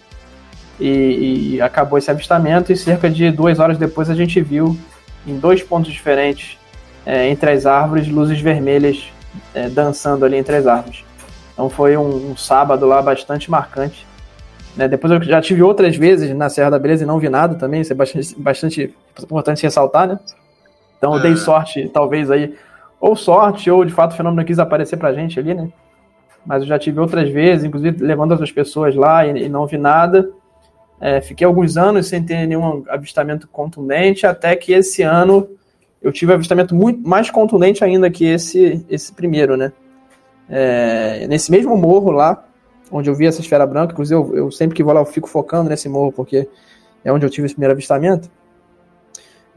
[0.80, 4.78] e, e, acabou esse avistamento, e cerca de duas horas depois a gente viu,
[5.26, 6.56] em dois pontos diferentes,
[7.04, 9.12] é, entre as árvores, luzes vermelhas
[9.54, 11.04] é, dançando ali entre as árvores.
[11.52, 14.06] Então foi um, um sábado lá bastante marcante
[14.76, 14.86] né?
[14.86, 17.80] Depois eu já tive outras vezes na Serra da Beleza e não vi nada também,
[17.80, 20.20] isso é bastante, bastante importante ressaltar, né?
[20.98, 21.36] Então eu dei é.
[21.36, 22.54] sorte, talvez aí,
[23.00, 25.68] ou sorte, ou de fato o fenômeno quis aparecer pra gente ali, né?
[26.44, 29.78] Mas eu já tive outras vezes, inclusive levando outras pessoas lá e, e não vi
[29.78, 30.30] nada.
[31.00, 35.48] É, fiquei alguns anos sem ter nenhum avistamento contundente, até que esse ano
[36.06, 39.72] eu tive um avistamento muito mais contundente ainda que esse, esse primeiro, né?
[40.48, 42.46] É, nesse mesmo morro lá,
[42.92, 43.92] onde eu vi essa esfera branca.
[43.92, 46.48] Inclusive, eu, eu, sempre que vou lá, eu fico focando nesse morro, porque
[47.04, 48.30] é onde eu tive esse primeiro avistamento.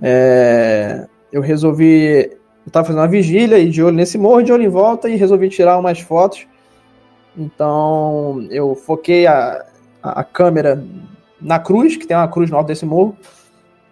[0.02, 2.32] É, eu resolvi.
[2.66, 5.16] Eu estava fazendo uma vigília e de olho nesse morro, de olho em volta, e
[5.18, 6.48] resolvi tirar umas fotos.
[7.38, 9.64] Então, eu foquei a,
[10.02, 10.84] a, a câmera
[11.40, 13.16] na cruz, que tem uma cruz no alto desse morro.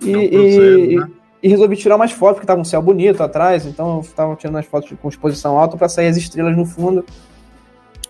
[0.02, 1.08] E, é um cruzeiro, e, né?
[1.42, 4.58] E, resolvi tirar umas fotos, porque estava um céu bonito atrás, então eu estava tirando
[4.58, 7.06] as fotos com exposição alta para sair as estrelas no fundo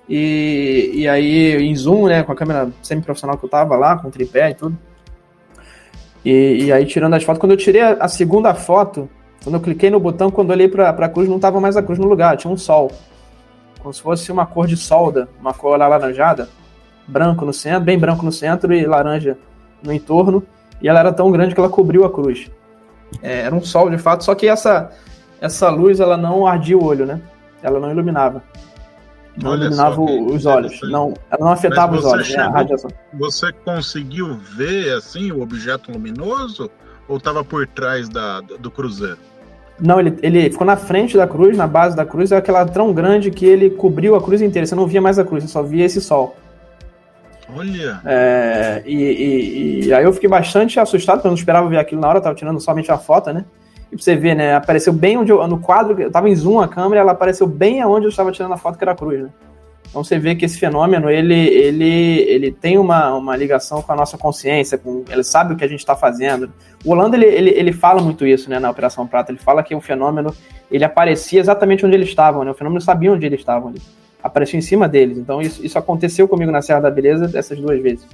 [0.10, 4.10] e, e aí, em zoom, né, com a câmera semi-profissional que eu tava lá, com
[4.10, 4.78] tripé e tudo.
[6.24, 9.10] E, e aí, tirando as fotos, quando eu tirei a, a, segunda foto,
[9.44, 11.84] quando eu cliquei no botão, quando eu olhei pra, pra cruz, não tava mais a
[11.84, 12.92] cruz no lugar, tinha um sol.
[13.80, 16.50] Como se fosse uma cor de solda, uma cor alaranjada,
[17.06, 19.38] branco no centro, bem branco no centro e laranja
[19.84, 20.44] no entorno.
[20.82, 22.50] E ela era tão grande que ela cobriu a cruz.
[23.22, 24.92] É, era um sol de fato, só que essa,
[25.40, 27.22] essa luz ela não ardia o olho, né?
[27.62, 28.44] Ela não iluminava.
[29.42, 30.80] Não Olha iluminava os olhos.
[30.84, 32.90] Não, ela não afetava os olhos, chegou, né, a radiação.
[33.14, 36.72] Você conseguiu ver assim o objeto luminoso
[37.08, 39.18] ou estava por trás da, do cruzeiro?
[39.80, 42.92] Não, ele, ele ficou na frente da cruz, na base da cruz, é aquela tão
[42.92, 44.66] grande que ele cobriu a cruz inteira.
[44.66, 46.36] Você não via mais a cruz, você só via esse sol.
[47.56, 48.02] Olha!
[48.06, 52.02] É, e, e, e, aí eu fiquei bastante assustado, porque eu não esperava ver aquilo
[52.02, 53.46] na hora, eu tava tirando somente a foto, né?
[53.92, 54.56] E pra você ver, né?
[54.56, 57.82] Apareceu bem onde eu, no quadro, eu tava em zoom a câmera, ela apareceu bem
[57.82, 59.30] aonde eu estava tirando a foto, que era a cruz, né?
[59.90, 63.96] Então você vê que esse fenômeno, ele, ele, ele tem uma, uma ligação com a
[63.96, 66.52] nossa consciência, com, ele sabe o que a gente está fazendo.
[66.84, 69.74] O Holanda, ele, ele, ele fala muito isso, né, na Operação Prata, ele fala que
[69.74, 70.36] o fenômeno,
[70.70, 72.52] ele aparecia exatamente onde eles estavam, né?
[72.52, 73.82] O fenômeno sabia onde eles estavam ali.
[74.22, 75.18] Apareceu em cima deles.
[75.18, 78.08] Então isso, isso aconteceu comigo na Serra da Beleza essas duas vezes.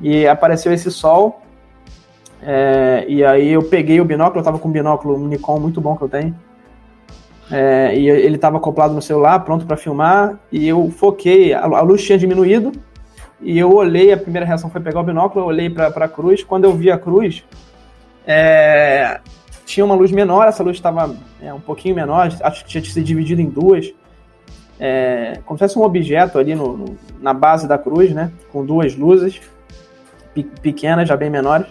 [0.00, 1.42] E apareceu esse sol,
[2.42, 5.80] é, e aí eu peguei o binóculo, eu tava com um binóculo um Nikon muito
[5.80, 6.34] bom que eu tenho.
[7.50, 11.80] É, e ele estava acoplado no celular, pronto para filmar, e eu foquei, a, a,
[11.82, 12.72] luz tinha diminuído,
[13.40, 16.42] e eu olhei, a primeira reação foi pegar o binóculo, eu olhei para a cruz,
[16.42, 17.44] quando eu vi a cruz,
[18.26, 19.20] é,
[19.66, 23.04] tinha uma luz menor, essa luz estava é, um pouquinho menor, acho que tinha sido
[23.04, 23.92] dividido em duas,
[24.84, 28.66] é, como se fosse um objeto ali no, no, na base da cruz, né, com
[28.66, 29.40] duas luzes,
[30.60, 31.68] pequenas, já bem menores,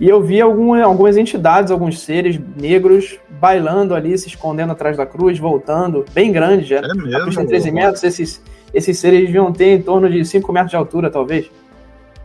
[0.00, 5.06] e eu vi algum, algumas entidades, alguns seres negros bailando ali, se escondendo atrás da
[5.06, 6.78] cruz, voltando, bem grande já.
[6.78, 7.16] É mesmo?
[7.16, 8.42] A cruz tem 13 metros, esses,
[8.74, 11.48] esses seres deviam ter em torno de 5 metros de altura, talvez.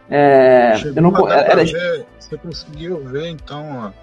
[0.10, 3.94] É, eu não, era, ver, você conseguiu ver, então.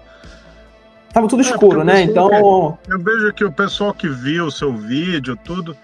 [1.11, 2.03] Tava tudo é, escuro, né?
[2.03, 2.77] Então.
[2.87, 5.75] Eu vejo que o pessoal que viu o seu vídeo, tudo,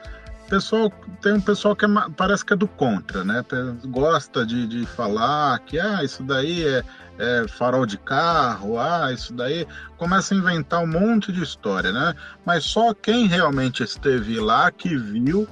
[0.49, 3.45] pessoal tem um pessoal que é, parece que é do contra, né?
[3.85, 6.83] Gosta de, de falar que ah, isso daí é,
[7.17, 12.13] é, farol de carro, ah, isso daí começa a inventar um monte de história, né?
[12.45, 15.47] Mas só quem realmente esteve lá, que viu,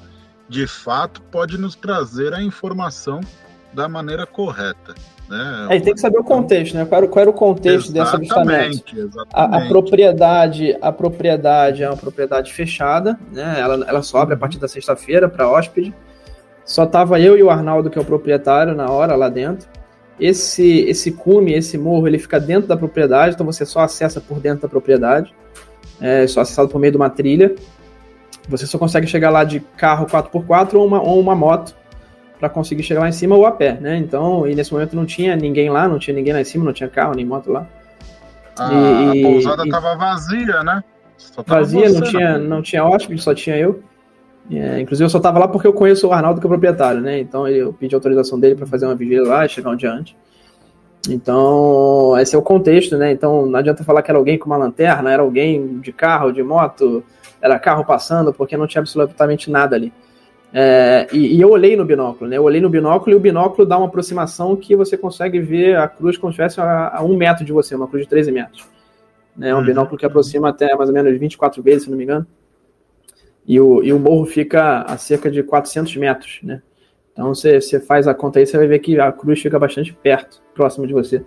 [0.50, 3.22] de fato, pode nos trazer a informação
[3.74, 4.96] da maneira correta.
[5.30, 5.68] Né?
[5.72, 6.86] É, tem que saber o contexto, né?
[6.86, 8.84] Qual era, qual era o contexto dessa avistamento?
[9.34, 13.58] A, a, propriedade, a propriedade é uma propriedade fechada, né?
[13.60, 15.94] Ela, ela sobe a partir da sexta-feira para hóspede.
[16.66, 19.68] Só tava eu e o Arnaldo, que é o proprietário, na hora lá dentro.
[20.20, 24.40] Esse esse cume, esse morro, ele fica dentro da propriedade, então você só acessa por
[24.40, 25.34] dentro da propriedade.
[26.02, 27.56] É só acessado por meio de uma trilha.
[28.50, 31.76] Você só consegue chegar lá de carro 4x4 ou uma, ou uma moto
[32.40, 33.98] para conseguir chegar lá em cima ou a pé, né?
[33.98, 36.74] Então, e nesse momento não tinha ninguém lá, não tinha ninguém lá em cima, não
[36.74, 37.68] tinha carro nem moto lá.
[38.58, 40.84] A, e, a pousada e, tava vazia, né?
[41.46, 43.82] vazia, não tinha, não tinha hóspede, só tinha eu.
[44.50, 47.02] É, inclusive eu só tava lá porque eu conheço o Arnaldo, que é o proprietário,
[47.02, 47.20] né?
[47.20, 50.16] Então eu pedi autorização dele para fazer uma vigília lá e chegar um dia antes.
[51.10, 53.12] Então, esse é o contexto, né?
[53.12, 56.42] Então não adianta falar que era alguém com uma lanterna, era alguém de carro, de
[56.42, 57.04] moto,
[57.42, 59.92] era carro passando, porque não tinha absolutamente nada ali.
[60.54, 62.38] É, e, e, eu olhei no binóculo, né?
[62.38, 65.88] Eu olhei no binóculo e o binóculo dá uma aproximação que você consegue ver a
[65.88, 68.66] cruz como se estivesse a, a, um metro de você, uma cruz de 13 metros.
[69.40, 69.66] É um uhum.
[69.66, 72.26] binóculo que aproxima até mais ou menos 24 vezes, se não me engano.
[73.46, 76.62] E o, e o morro fica a cerca de 400 metros, né?
[77.12, 79.94] Então você, você faz a conta aí, você vai ver que a cruz fica bastante
[79.94, 81.26] perto, próximo de você.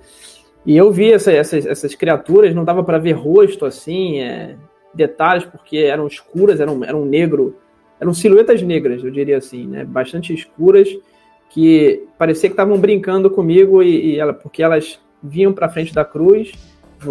[0.65, 4.57] E eu vi essa, essas, essas criaturas, não dava para ver rosto assim, é,
[4.95, 7.57] detalhes, porque eram escuras, eram, eram negro
[8.01, 9.85] eram silhuetas negras, eu diria assim, né?
[9.85, 10.89] Bastante escuras,
[11.51, 16.05] que parecia que estavam brincando comigo e, e ela, porque elas vinham para frente da
[16.05, 16.53] cruz,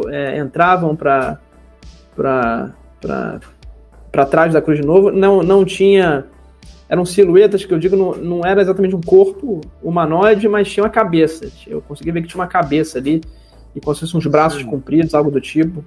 [0.10, 1.40] é, entravam para
[4.12, 6.26] para trás da cruz de novo, não não tinha
[6.90, 10.90] eram silhuetas que eu digo não, não era exatamente um corpo humanoide, mas tinha uma
[10.90, 11.52] cabeça.
[11.68, 13.22] Eu consegui ver que tinha uma cabeça ali
[13.76, 14.68] e como se fossem uns braços Sim.
[14.68, 15.86] compridos, algo do tipo.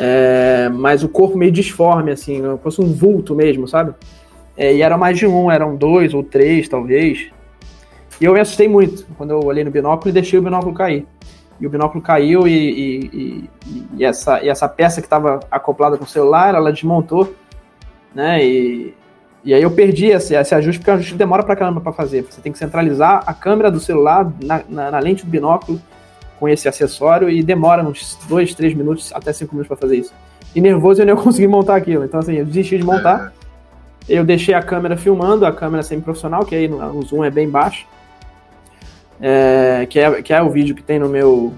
[0.00, 3.92] É, mas o corpo meio disforme, assim, como fosse um vulto mesmo, sabe?
[4.56, 7.30] É, e era mais de um, eram dois ou três, talvez.
[8.20, 11.04] E eu me assustei muito quando eu olhei no binóculo e deixei o binóculo cair.
[11.60, 13.50] E o binóculo caiu e, e, e,
[13.96, 17.34] e essa, e essa peça que estava acoplada com o celular, ela desmontou,
[18.14, 18.44] né?
[18.44, 18.94] E,
[19.44, 22.22] e aí eu perdi esse, esse ajuste, porque o ajuste demora pra caramba pra fazer.
[22.22, 25.80] Você tem que centralizar a câmera do celular na, na, na lente do binóculo
[26.38, 30.12] com esse acessório e demora uns dois, três minutos, até cinco minutos para fazer isso.
[30.54, 32.04] E nervoso eu não consegui montar aquilo.
[32.04, 33.32] Então, assim, eu desisti de montar.
[34.08, 34.18] É.
[34.18, 37.86] Eu deixei a câmera filmando, a câmera semi-profissional, que aí o zoom é bem baixo.
[39.20, 41.52] É, que, é, que é o vídeo que tem no meu.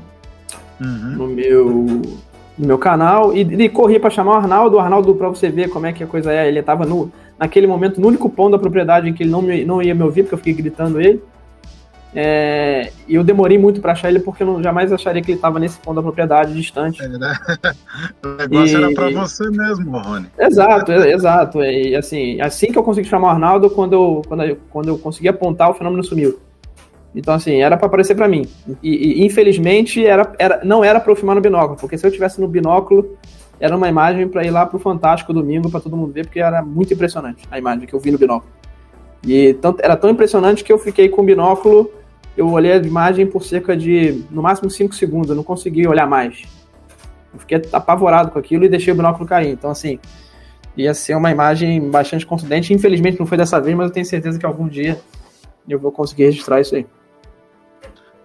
[0.80, 1.10] Uhum.
[1.16, 1.70] No meu.
[2.58, 3.36] No meu canal.
[3.36, 4.76] E, e corri para chamar o Arnaldo.
[4.76, 7.66] O Arnaldo, para você ver como é que a coisa é, ele tava no, naquele
[7.66, 10.24] momento no único ponto da propriedade em que ele não, me, não ia me ouvir,
[10.24, 11.22] porque eu fiquei gritando ele.
[12.12, 15.38] É, e eu demorei muito para achar ele porque eu não, jamais acharia que ele
[15.38, 17.02] estava nesse ponto da propriedade distante.
[17.02, 17.32] É, né?
[18.24, 18.82] O negócio e...
[18.82, 20.26] era para você mesmo, Rony.
[20.38, 21.62] Exato, exato.
[21.62, 24.98] E assim, assim que eu consegui chamar o Arnaldo, quando eu, quando eu, quando eu
[24.98, 26.38] consegui apontar, o fenômeno sumiu.
[27.14, 28.46] Então, assim, era para aparecer para mim.
[28.82, 32.10] E, e, infelizmente, era, era, não era para eu filmar no binóculo, porque se eu
[32.10, 33.16] tivesse no binóculo,
[33.58, 36.62] era uma imagem para ir lá pro Fantástico domingo para todo mundo ver, porque era
[36.62, 38.50] muito impressionante a imagem que eu vi no binóculo.
[39.26, 41.90] E tanto, era tão impressionante que eu fiquei com o binóculo
[42.36, 46.06] eu olhei a imagem por cerca de, no máximo, 5 segundos, eu não consegui olhar
[46.06, 46.42] mais.
[47.32, 49.50] Eu fiquei apavorado com aquilo e deixei o binóculo cair.
[49.50, 49.98] Então, assim,
[50.76, 52.72] ia ser uma imagem bastante contundente.
[52.72, 55.00] Infelizmente não foi dessa vez, mas eu tenho certeza que algum dia
[55.68, 56.86] eu vou conseguir registrar isso aí.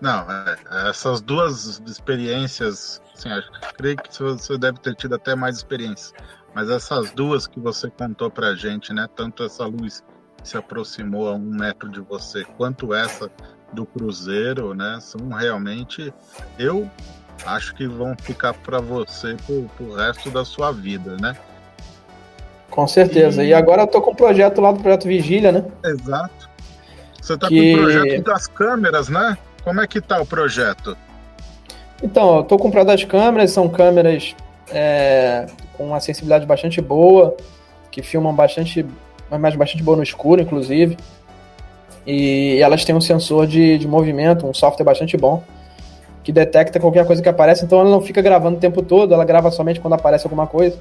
[0.01, 5.57] Não, é, essas duas experiências, assim, acho, creio que você deve ter tido até mais
[5.57, 6.13] experiências,
[6.53, 10.03] mas essas duas que você contou pra gente, né, tanto essa luz
[10.37, 13.31] que se aproximou a um metro de você, quanto essa
[13.73, 14.99] do Cruzeiro, né?
[15.01, 16.13] São realmente,
[16.57, 16.89] eu
[17.45, 21.35] acho que vão ficar para você pro, pro resto da sua vida, né?
[22.69, 23.43] Com certeza.
[23.43, 25.65] E, e agora eu tô com um projeto lá do Projeto Vigília, né?
[25.83, 26.49] Exato.
[27.21, 27.73] Você tá que...
[27.73, 29.37] com o projeto das câmeras, né?
[29.63, 30.97] Como é que tá o projeto?
[32.03, 34.35] Então, eu tô com o projeto das câmeras, são câmeras
[34.69, 37.35] é, com uma sensibilidade bastante boa,
[37.89, 38.85] que filmam bastante,
[39.29, 40.97] uma imagem bastante boa no escuro, inclusive.
[42.05, 45.43] E elas têm um sensor de, de movimento, um software bastante bom,
[46.23, 49.25] que detecta qualquer coisa que aparece, então ela não fica gravando o tempo todo, ela
[49.25, 50.77] grava somente quando aparece alguma coisa.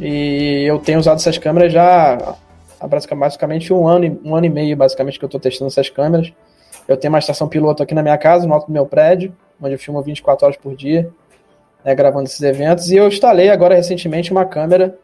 [0.00, 2.36] E eu tenho usado essas câmeras já
[2.80, 6.32] há basicamente um ano, um ano e meio, basicamente, que eu estou testando essas câmeras.
[6.86, 9.74] Eu tenho uma estação piloto aqui na minha casa, no alto do meu prédio, onde
[9.74, 11.10] eu filmo 24 horas por dia,
[11.84, 12.90] né, gravando esses eventos.
[12.90, 14.98] E eu instalei agora recentemente uma câmera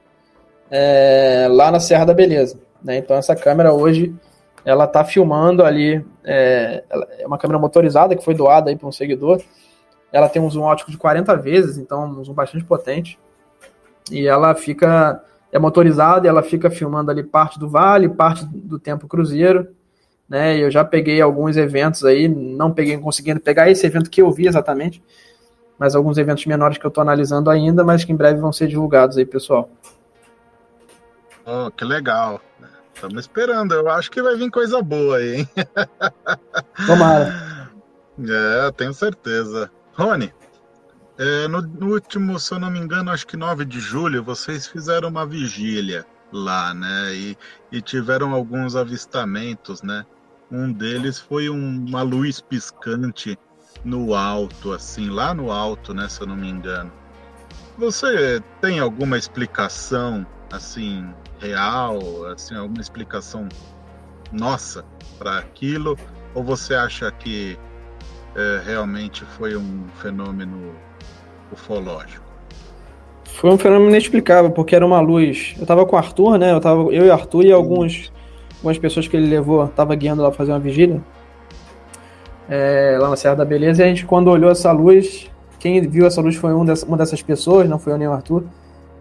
[0.70, 2.58] é, lá na Serra da Beleza.
[2.82, 2.98] Né?
[2.98, 4.14] Então essa câmera hoje
[4.64, 6.84] ela está filmando ali, é,
[7.18, 9.42] é, uma câmera motorizada que foi doada aí para um seguidor.
[10.12, 13.18] Ela tem um zoom ótico de 40 vezes, então um zoom bastante potente.
[14.10, 15.22] E ela fica
[15.52, 19.68] é motorizada, e ela fica filmando ali parte do vale, parte do tempo cruzeiro,
[20.26, 20.56] né?
[20.56, 24.48] Eu já peguei alguns eventos aí, não peguei conseguindo pegar esse evento que eu vi
[24.48, 25.02] exatamente,
[25.78, 28.66] mas alguns eventos menores que eu estou analisando ainda, mas que em breve vão ser
[28.66, 29.68] divulgados aí, pessoal.
[31.44, 32.40] Oh, que legal.
[32.94, 33.74] Estamos esperando.
[33.74, 35.48] Eu acho que vai vir coisa boa aí, hein?
[36.86, 37.70] Tomara.
[38.18, 39.70] É, tenho certeza.
[39.94, 40.32] Rony,
[41.18, 44.66] é, no, no, último, se eu não me engano, acho que 9 de julho, vocês
[44.66, 47.14] fizeram uma vigília lá, né?
[47.14, 47.38] E,
[47.70, 50.06] e tiveram alguns avistamentos, né?
[50.50, 53.38] Um deles foi um, uma luz piscante
[53.84, 56.08] no alto, assim, lá no alto, né?
[56.08, 56.92] Se eu não me engano.
[57.78, 61.04] Você tem alguma explicação, assim,
[61.40, 63.48] real, assim, alguma explicação
[64.30, 64.84] nossa
[65.18, 65.98] para aquilo?
[66.34, 67.58] Ou você acha que
[68.36, 70.72] é, realmente foi um fenômeno
[71.50, 72.22] ufológico?
[73.24, 75.54] Foi um fenômeno inexplicável, porque era uma luz.
[75.58, 76.52] Eu tava com o Arthur, né?
[76.52, 78.12] Eu, tava, eu e o Arthur e alguns,
[78.56, 81.02] algumas pessoas que ele levou, tava guiando lá pra fazer uma vigília.
[82.48, 86.06] É, lá na Serra da Beleza, e a gente, quando olhou essa luz, quem viu
[86.06, 88.44] essa luz foi um dessa, uma dessas pessoas, não foi eu nem o Arthur.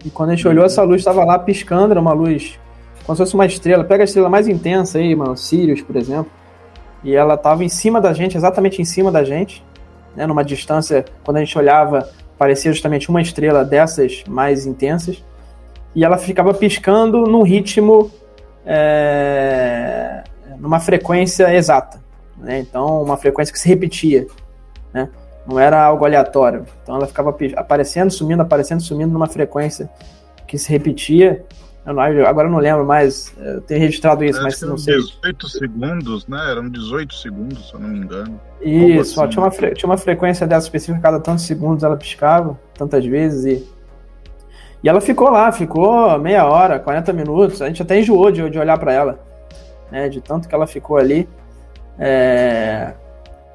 [0.04, 2.58] E quando a gente olhou, essa luz estava lá piscando, era uma luz
[3.04, 3.84] como se fosse uma estrela.
[3.84, 6.30] Pega a estrela mais intensa aí, mano, Sirius, por exemplo.
[7.04, 9.64] E ela estava em cima da gente, exatamente em cima da gente,
[10.14, 15.22] né, numa distância, quando a gente olhava, parecia justamente uma estrela dessas mais intensas.
[15.94, 18.10] E ela ficava piscando num ritmo,
[18.64, 20.22] é,
[20.58, 22.00] numa frequência exata.
[22.38, 22.60] Né?
[22.60, 24.26] Então, uma frequência que se repetia.
[24.92, 25.08] Né?
[25.46, 26.64] Não era algo aleatório.
[26.82, 29.90] Então ela ficava aparecendo, sumindo, aparecendo, sumindo numa frequência
[30.46, 31.44] que se repetia.
[31.84, 34.96] Eu não, agora eu não lembro mais, eu tenho registrado isso, mas não sei.
[34.96, 36.38] 18 segundos, né?
[36.52, 38.40] Eram 18 segundos, se eu não me engano.
[38.60, 39.30] Isso, assim?
[39.30, 43.82] tinha, uma tinha uma frequência dessa específica, cada tantos segundos ela piscava, tantas vezes, e.
[44.84, 47.62] E ela ficou lá, ficou meia hora, 40 minutos.
[47.62, 49.20] A gente até enjoou de, de olhar para ela,
[49.90, 50.08] né?
[50.08, 51.28] De tanto que ela ficou ali.
[51.98, 52.94] É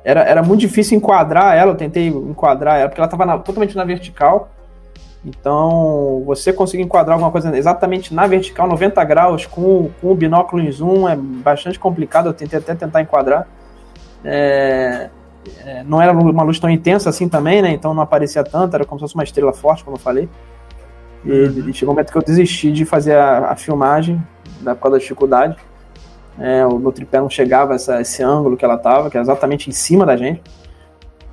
[0.08, 3.84] era, era muito difícil enquadrar ela, eu tentei enquadrar ela, porque ela estava totalmente na
[3.84, 4.50] vertical.
[5.26, 10.64] Então, você conseguir enquadrar alguma coisa exatamente na vertical, 90 graus, com, com o binóculo
[10.64, 12.28] em zoom, é bastante complicado.
[12.28, 13.50] Eu tentei até tentar enquadrar.
[14.24, 15.10] É,
[15.66, 17.72] é, não era uma luz tão intensa assim também, né?
[17.72, 20.30] Então não aparecia tanto, era como se fosse uma estrela forte, como eu falei.
[21.26, 21.70] E, uhum.
[21.70, 24.24] e chegou um momento que eu desisti de fazer a, a filmagem,
[24.64, 25.58] por causa da dificuldade.
[26.40, 29.22] É, o meu tripé não chegava a essa, esse ângulo que ela estava, que é
[29.22, 30.42] exatamente em cima da gente.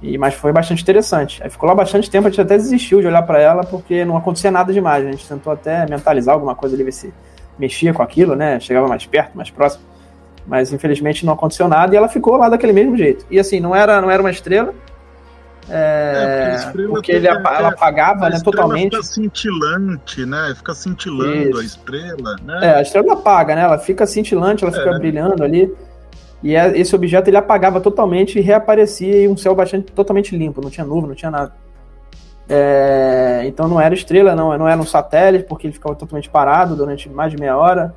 [0.00, 1.42] E, mas foi bastante interessante.
[1.42, 4.16] Aí ficou lá bastante tempo, a gente até desistiu de olhar para ela, porque não
[4.16, 5.06] acontecia nada demais.
[5.06, 7.12] A gente tentou até mentalizar alguma coisa ali, ver se
[7.58, 8.60] mexia com aquilo, né?
[8.60, 9.84] Chegava mais perto, mais próximo.
[10.46, 13.24] Mas infelizmente não aconteceu nada e ela ficou lá daquele mesmo jeito.
[13.30, 14.74] E assim, não era, não era uma estrela,
[15.68, 18.96] é, é, porque ele, ela apagava né, totalmente.
[18.96, 20.52] Fica cintilante, né?
[20.56, 21.58] Fica cintilando Isso.
[21.58, 22.60] a estrela, né?
[22.62, 23.62] É, a estrela apaga, né?
[23.62, 24.98] Ela fica cintilante, ela fica é.
[24.98, 25.72] brilhando ali.
[26.42, 30.60] E é, esse objeto ele apagava totalmente e reaparecia em um céu bastante totalmente limpo,
[30.60, 31.54] não tinha nuvem, não tinha nada.
[32.46, 36.76] É, então não era estrela, não, não era um satélite, porque ele ficava totalmente parado
[36.76, 37.94] durante mais de meia hora.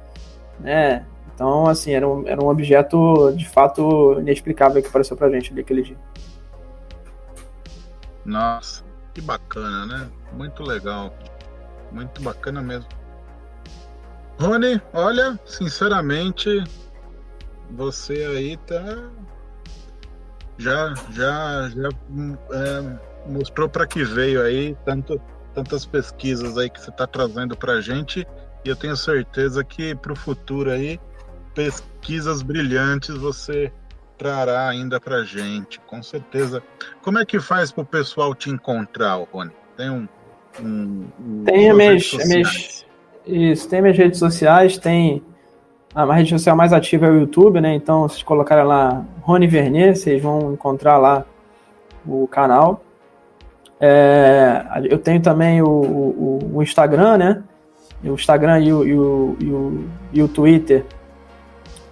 [0.57, 1.03] Né?
[1.35, 5.59] Então, assim, era um, era um objeto de fato inexplicável que apareceu pra gente ali
[5.59, 5.97] aquele dia.
[8.27, 10.11] Nossa, que bacana, né?
[10.33, 11.17] Muito legal.
[11.93, 12.89] Muito bacana mesmo.
[14.37, 16.61] Rony, olha, sinceramente,
[17.71, 19.09] você aí tá.
[20.57, 21.89] Já, já, já
[22.51, 25.21] é, mostrou para que veio aí tanto,
[25.53, 28.27] tantas pesquisas aí que você está trazendo para gente
[28.65, 30.99] e eu tenho certeza que para o futuro aí
[31.53, 33.71] pesquisas brilhantes você
[34.17, 36.63] trará ainda pra gente, com certeza.
[37.01, 39.51] Como é que faz pro pessoal te encontrar, Rony?
[39.75, 40.07] Tem um.
[40.59, 42.85] um, um Tem as minhas, minhas,
[43.25, 45.23] Isso, tem minhas redes sociais, tem
[45.93, 47.73] a rede social mais ativa é o YouTube, né?
[47.73, 51.25] Então, se colocarem lá Rony Vernier, vocês vão encontrar lá
[52.05, 52.83] o canal.
[53.79, 57.43] É, eu tenho também o, o, o, Instagram, né?
[58.03, 60.85] O Instagram e o, e o, e o, e o Twitter.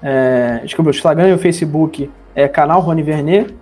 [0.08, 3.56] É, desculpa, o Instagram e o Facebook é canal Rony Vernet.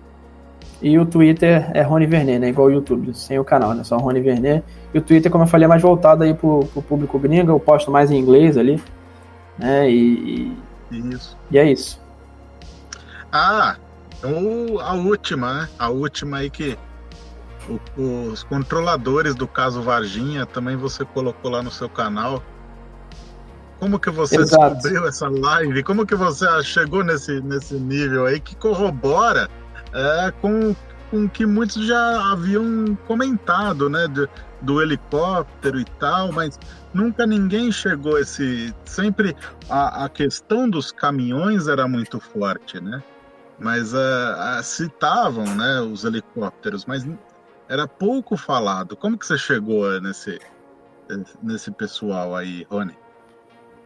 [0.82, 2.50] E o Twitter é Rony Vernet, né?
[2.50, 3.86] Igual o YouTube, sem o canal, né?
[3.86, 4.62] Só Rony Vernet.
[4.94, 7.50] E o Twitter, como eu falei, é mais voltado aí pro, pro público gringo.
[7.50, 8.84] Eu posto mais em inglês ali.
[9.58, 9.89] Né?
[9.89, 10.52] E,
[10.91, 11.38] isso.
[11.50, 12.02] e é isso.
[13.32, 13.78] Ah,
[14.22, 15.70] o, a última, né?
[15.80, 16.78] A última aí que
[17.98, 22.44] o, os controladores do caso Varginha também você colocou lá no seu canal.
[23.84, 24.75] Como que você Exato.
[24.75, 25.84] descobriu essa live?
[25.84, 29.49] Como que você chegou nesse, nesse nível aí que corrobora
[29.93, 30.73] é, com,
[31.11, 34.07] com que muitos já haviam comentado, né?
[34.07, 34.25] De,
[34.61, 36.57] do helicóptero e tal, mas
[36.93, 38.73] nunca ninguém chegou a esse.
[38.86, 39.36] Sempre
[39.69, 43.03] a, a questão dos caminhões era muito forte, né?
[43.59, 47.05] Mas uh, citavam né, os helicópteros, mas
[47.67, 48.95] era pouco falado.
[48.95, 50.39] Como que você chegou nesse,
[51.41, 53.03] nesse pessoal aí, Rony?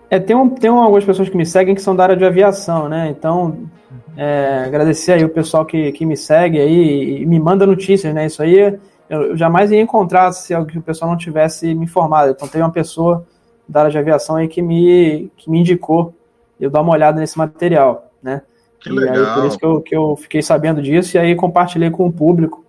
[0.10, 2.88] É, tem, um, tem algumas pessoas que me seguem que são da área de aviação,
[2.88, 3.10] né?
[3.10, 3.70] Então,
[4.16, 8.26] é, agradecer aí o pessoal que, que me segue aí e me manda notícias, né?
[8.26, 8.80] Isso aí
[9.10, 12.32] eu, jamais ia encontrar se o pessoal não tivesse me informado.
[12.32, 13.26] Então, tem uma pessoa
[13.68, 16.14] da área de aviação aí que me, que me indicou
[16.60, 18.42] eu dar uma olhada nesse material, né?
[18.80, 19.16] Que e legal.
[19.16, 22.14] aí, por isso que eu, que eu fiquei sabendo disso e aí compartilhei com o
[22.14, 22.64] público,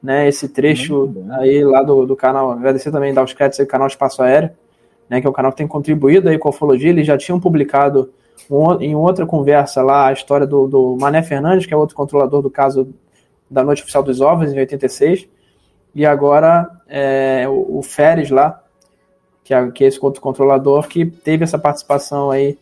[0.00, 0.28] né?
[0.28, 2.52] Esse trecho aí lá do, do canal.
[2.52, 4.50] Agradecer também, dar os créditos aí do canal Espaço Aéreo
[5.08, 7.38] né, que é o canal que tem contribuído aí com a ufologia, eles já tinham
[7.40, 8.10] publicado
[8.50, 12.42] um, em outra conversa lá a história do, do, Mané Fernandes, que é outro controlador
[12.42, 12.88] do caso
[13.50, 15.28] da Noite Oficial dos Ovos, em 86,
[15.94, 18.62] e agora é, o, o Férez lá,
[19.42, 22.58] que é, que é esse outro controlador, que teve essa participação aí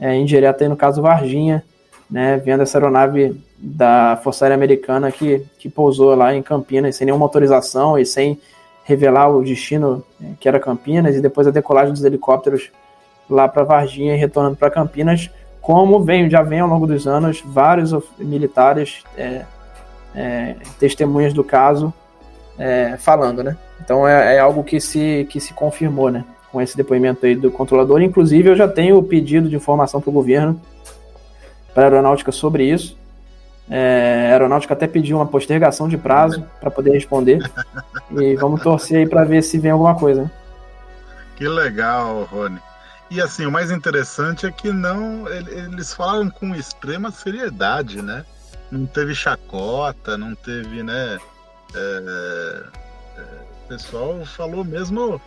[0.00, 1.62] é, indireta aí no caso Varginha,
[2.10, 7.06] né, vendo essa aeronave da Força Aérea Americana que, que pousou lá em Campinas sem
[7.06, 8.38] nenhuma autorização e sem
[8.84, 12.70] revelar o destino né, que era Campinas e depois a decolagem dos helicópteros
[13.28, 15.30] lá para Varginha e retornando para Campinas,
[15.60, 19.44] como vem, já vem ao longo dos anos vários militares é,
[20.14, 21.92] é, testemunhas do caso
[22.58, 23.56] é, falando, né?
[23.80, 26.24] Então é, é, algo que se, que se confirmou, né?
[26.50, 28.02] Com esse depoimento aí do controlador.
[28.02, 30.60] Inclusive, eu já tenho pedido de informação para o governo,
[31.72, 32.96] para a aeronáutica sobre isso.
[33.70, 37.40] É, a aeronáutica até pediu uma postergação de prazo para poder responder.
[38.10, 40.30] E vamos torcer aí para ver se vem alguma coisa.
[41.34, 42.60] Que legal, Rony.
[43.10, 48.24] E assim, o mais interessante é que não eles falaram com extrema seriedade, né?
[48.70, 51.18] Não teve chacota, não teve, né?
[51.74, 52.62] É,
[53.18, 53.22] é,
[53.64, 55.20] o pessoal falou mesmo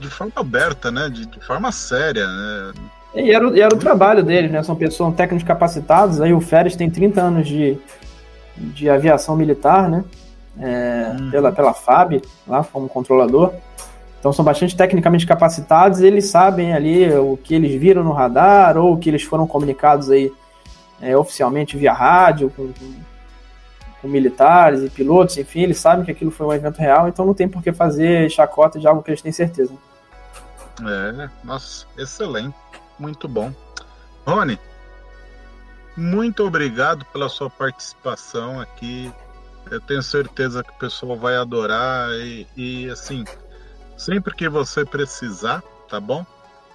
[0.00, 1.08] de forma aberta, né?
[1.08, 2.72] De, de forma séria, né?
[3.14, 4.62] E era, e era o trabalho deles, né?
[4.62, 6.20] São pessoas técnicos capacitados.
[6.20, 7.78] Aí o Férez tem 30 anos de,
[8.56, 10.04] de aviação militar, né?
[10.58, 11.30] É, uhum.
[11.30, 13.52] pela, pela FAB, lá como controlador.
[14.18, 16.00] Então são bastante tecnicamente capacitados.
[16.00, 20.10] Eles sabem ali o que eles viram no radar ou o que eles foram comunicados
[20.10, 20.32] aí
[21.00, 22.94] é, oficialmente via rádio com, com,
[24.00, 25.36] com, militares e pilotos.
[25.36, 27.08] Enfim, eles sabem que aquilo foi um evento real.
[27.08, 29.72] Então não tem por que fazer chacota de algo que eles têm certeza.
[30.80, 32.54] É, nossa, excelente.
[33.02, 33.52] Muito bom.
[34.24, 34.60] Rony,
[35.96, 39.12] muito obrigado pela sua participação aqui.
[39.68, 43.24] Eu tenho certeza que o pessoal vai adorar e, e assim,
[43.98, 46.24] sempre que você precisar, tá bom?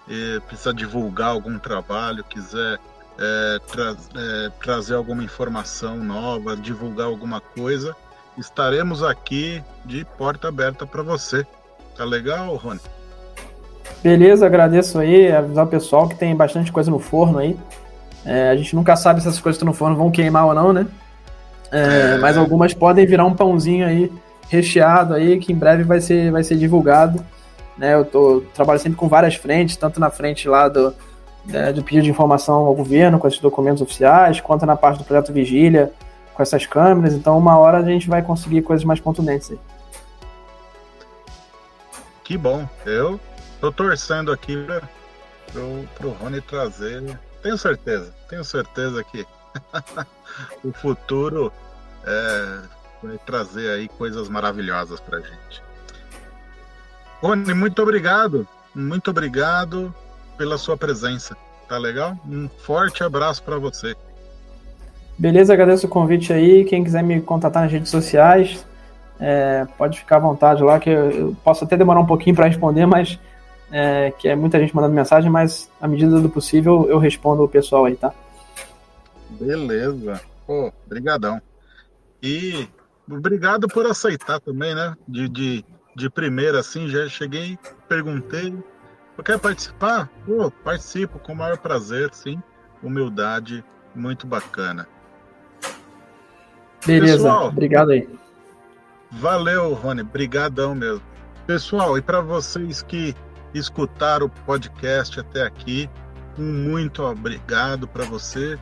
[0.06, 0.42] E
[0.76, 2.78] divulgar algum trabalho, quiser
[3.18, 7.96] é, tra é, trazer alguma informação nova, divulgar alguma coisa,
[8.38, 11.48] estaremos aqui de porta aberta para você.
[11.96, 12.82] Tá legal, Rony?
[14.04, 17.58] Beleza, agradeço aí, avisar o pessoal que tem bastante coisa no forno aí.
[18.26, 20.54] É, a gente nunca sabe se essas coisas que estão no forno vão queimar ou
[20.54, 20.86] não, né?
[21.72, 22.18] É, é.
[22.18, 24.12] Mas algumas podem virar um pãozinho aí
[24.50, 27.24] recheado aí que em breve vai ser, vai ser divulgado.
[27.78, 30.96] Né, eu tô trabalho sempre com várias frentes, tanto na frente lá do,
[31.46, 35.04] né, do pedido de informação ao governo com esses documentos oficiais, quanto na parte do
[35.04, 35.92] projeto Vigília
[36.34, 37.14] com essas câmeras.
[37.14, 39.60] Então, uma hora a gente vai conseguir coisas mais contundentes aí.
[42.24, 42.68] Que bom.
[42.86, 43.20] Eu
[43.60, 44.56] Tô torcendo aqui
[45.52, 47.18] pro, pro Rony trazer.
[47.42, 49.26] Tenho certeza, tenho certeza que
[50.64, 51.52] o futuro
[52.06, 52.60] é,
[53.04, 55.64] vai trazer aí coisas maravilhosas pra gente.
[57.22, 58.48] Rony, muito obrigado.
[58.76, 59.94] Muito obrigado
[60.38, 61.36] pela sua presença.
[61.68, 62.16] Tá legal?
[62.26, 63.96] Um forte abraço para você.
[65.18, 66.64] Beleza, agradeço o convite aí.
[66.64, 68.66] Quem quiser me contatar nas redes sociais,
[69.20, 72.46] é, pode ficar à vontade lá, que eu, eu posso até demorar um pouquinho para
[72.46, 73.20] responder, mas
[73.72, 77.50] é, que é muita gente mandando mensagem, mas à medida do possível eu respondo o
[77.50, 78.14] pessoal aí, tá?
[79.30, 80.22] Beleza.
[80.46, 81.42] Pô, brigadão.
[82.22, 82.68] E
[83.10, 84.96] obrigado por aceitar também, né?
[85.08, 85.66] De, de,
[85.96, 88.54] de primeira, assim, já cheguei, perguntei.
[89.18, 90.10] Eu quero participar?
[90.26, 92.42] Pô, participo com o maior prazer, sim.
[92.82, 93.64] Humildade,
[93.94, 94.88] muito bacana.
[96.86, 98.08] Beleza, Pessoal, obrigado aí.
[99.12, 101.02] Valeu, Rony, brigadão mesmo.
[101.46, 103.16] Pessoal, e para vocês que
[103.54, 105.90] escutaram o podcast até aqui,
[106.38, 108.60] um muito obrigado para você.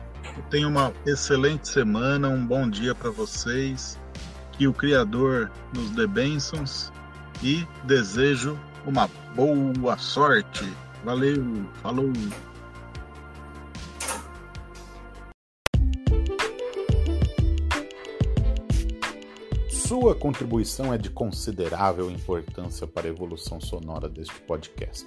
[0.50, 3.98] Tenha uma excelente semana, um bom dia para vocês.
[4.52, 6.90] Que o Criador nos dê bênçãos
[7.42, 10.66] e desejo uma boa sorte.
[11.04, 11.44] Valeu,
[11.82, 12.12] falou!
[19.86, 25.06] Sua contribuição é de considerável importância para a evolução sonora deste podcast.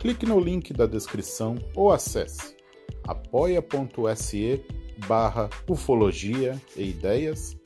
[0.00, 2.56] Clique no link da descrição ou acesse
[3.06, 4.60] apoia.se
[5.06, 7.56] barra ufologia e ideias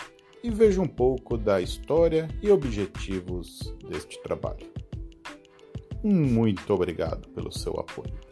[0.44, 4.70] e veja um pouco da história e objetivos deste trabalho.
[6.04, 8.25] Muito obrigado pelo seu apoio.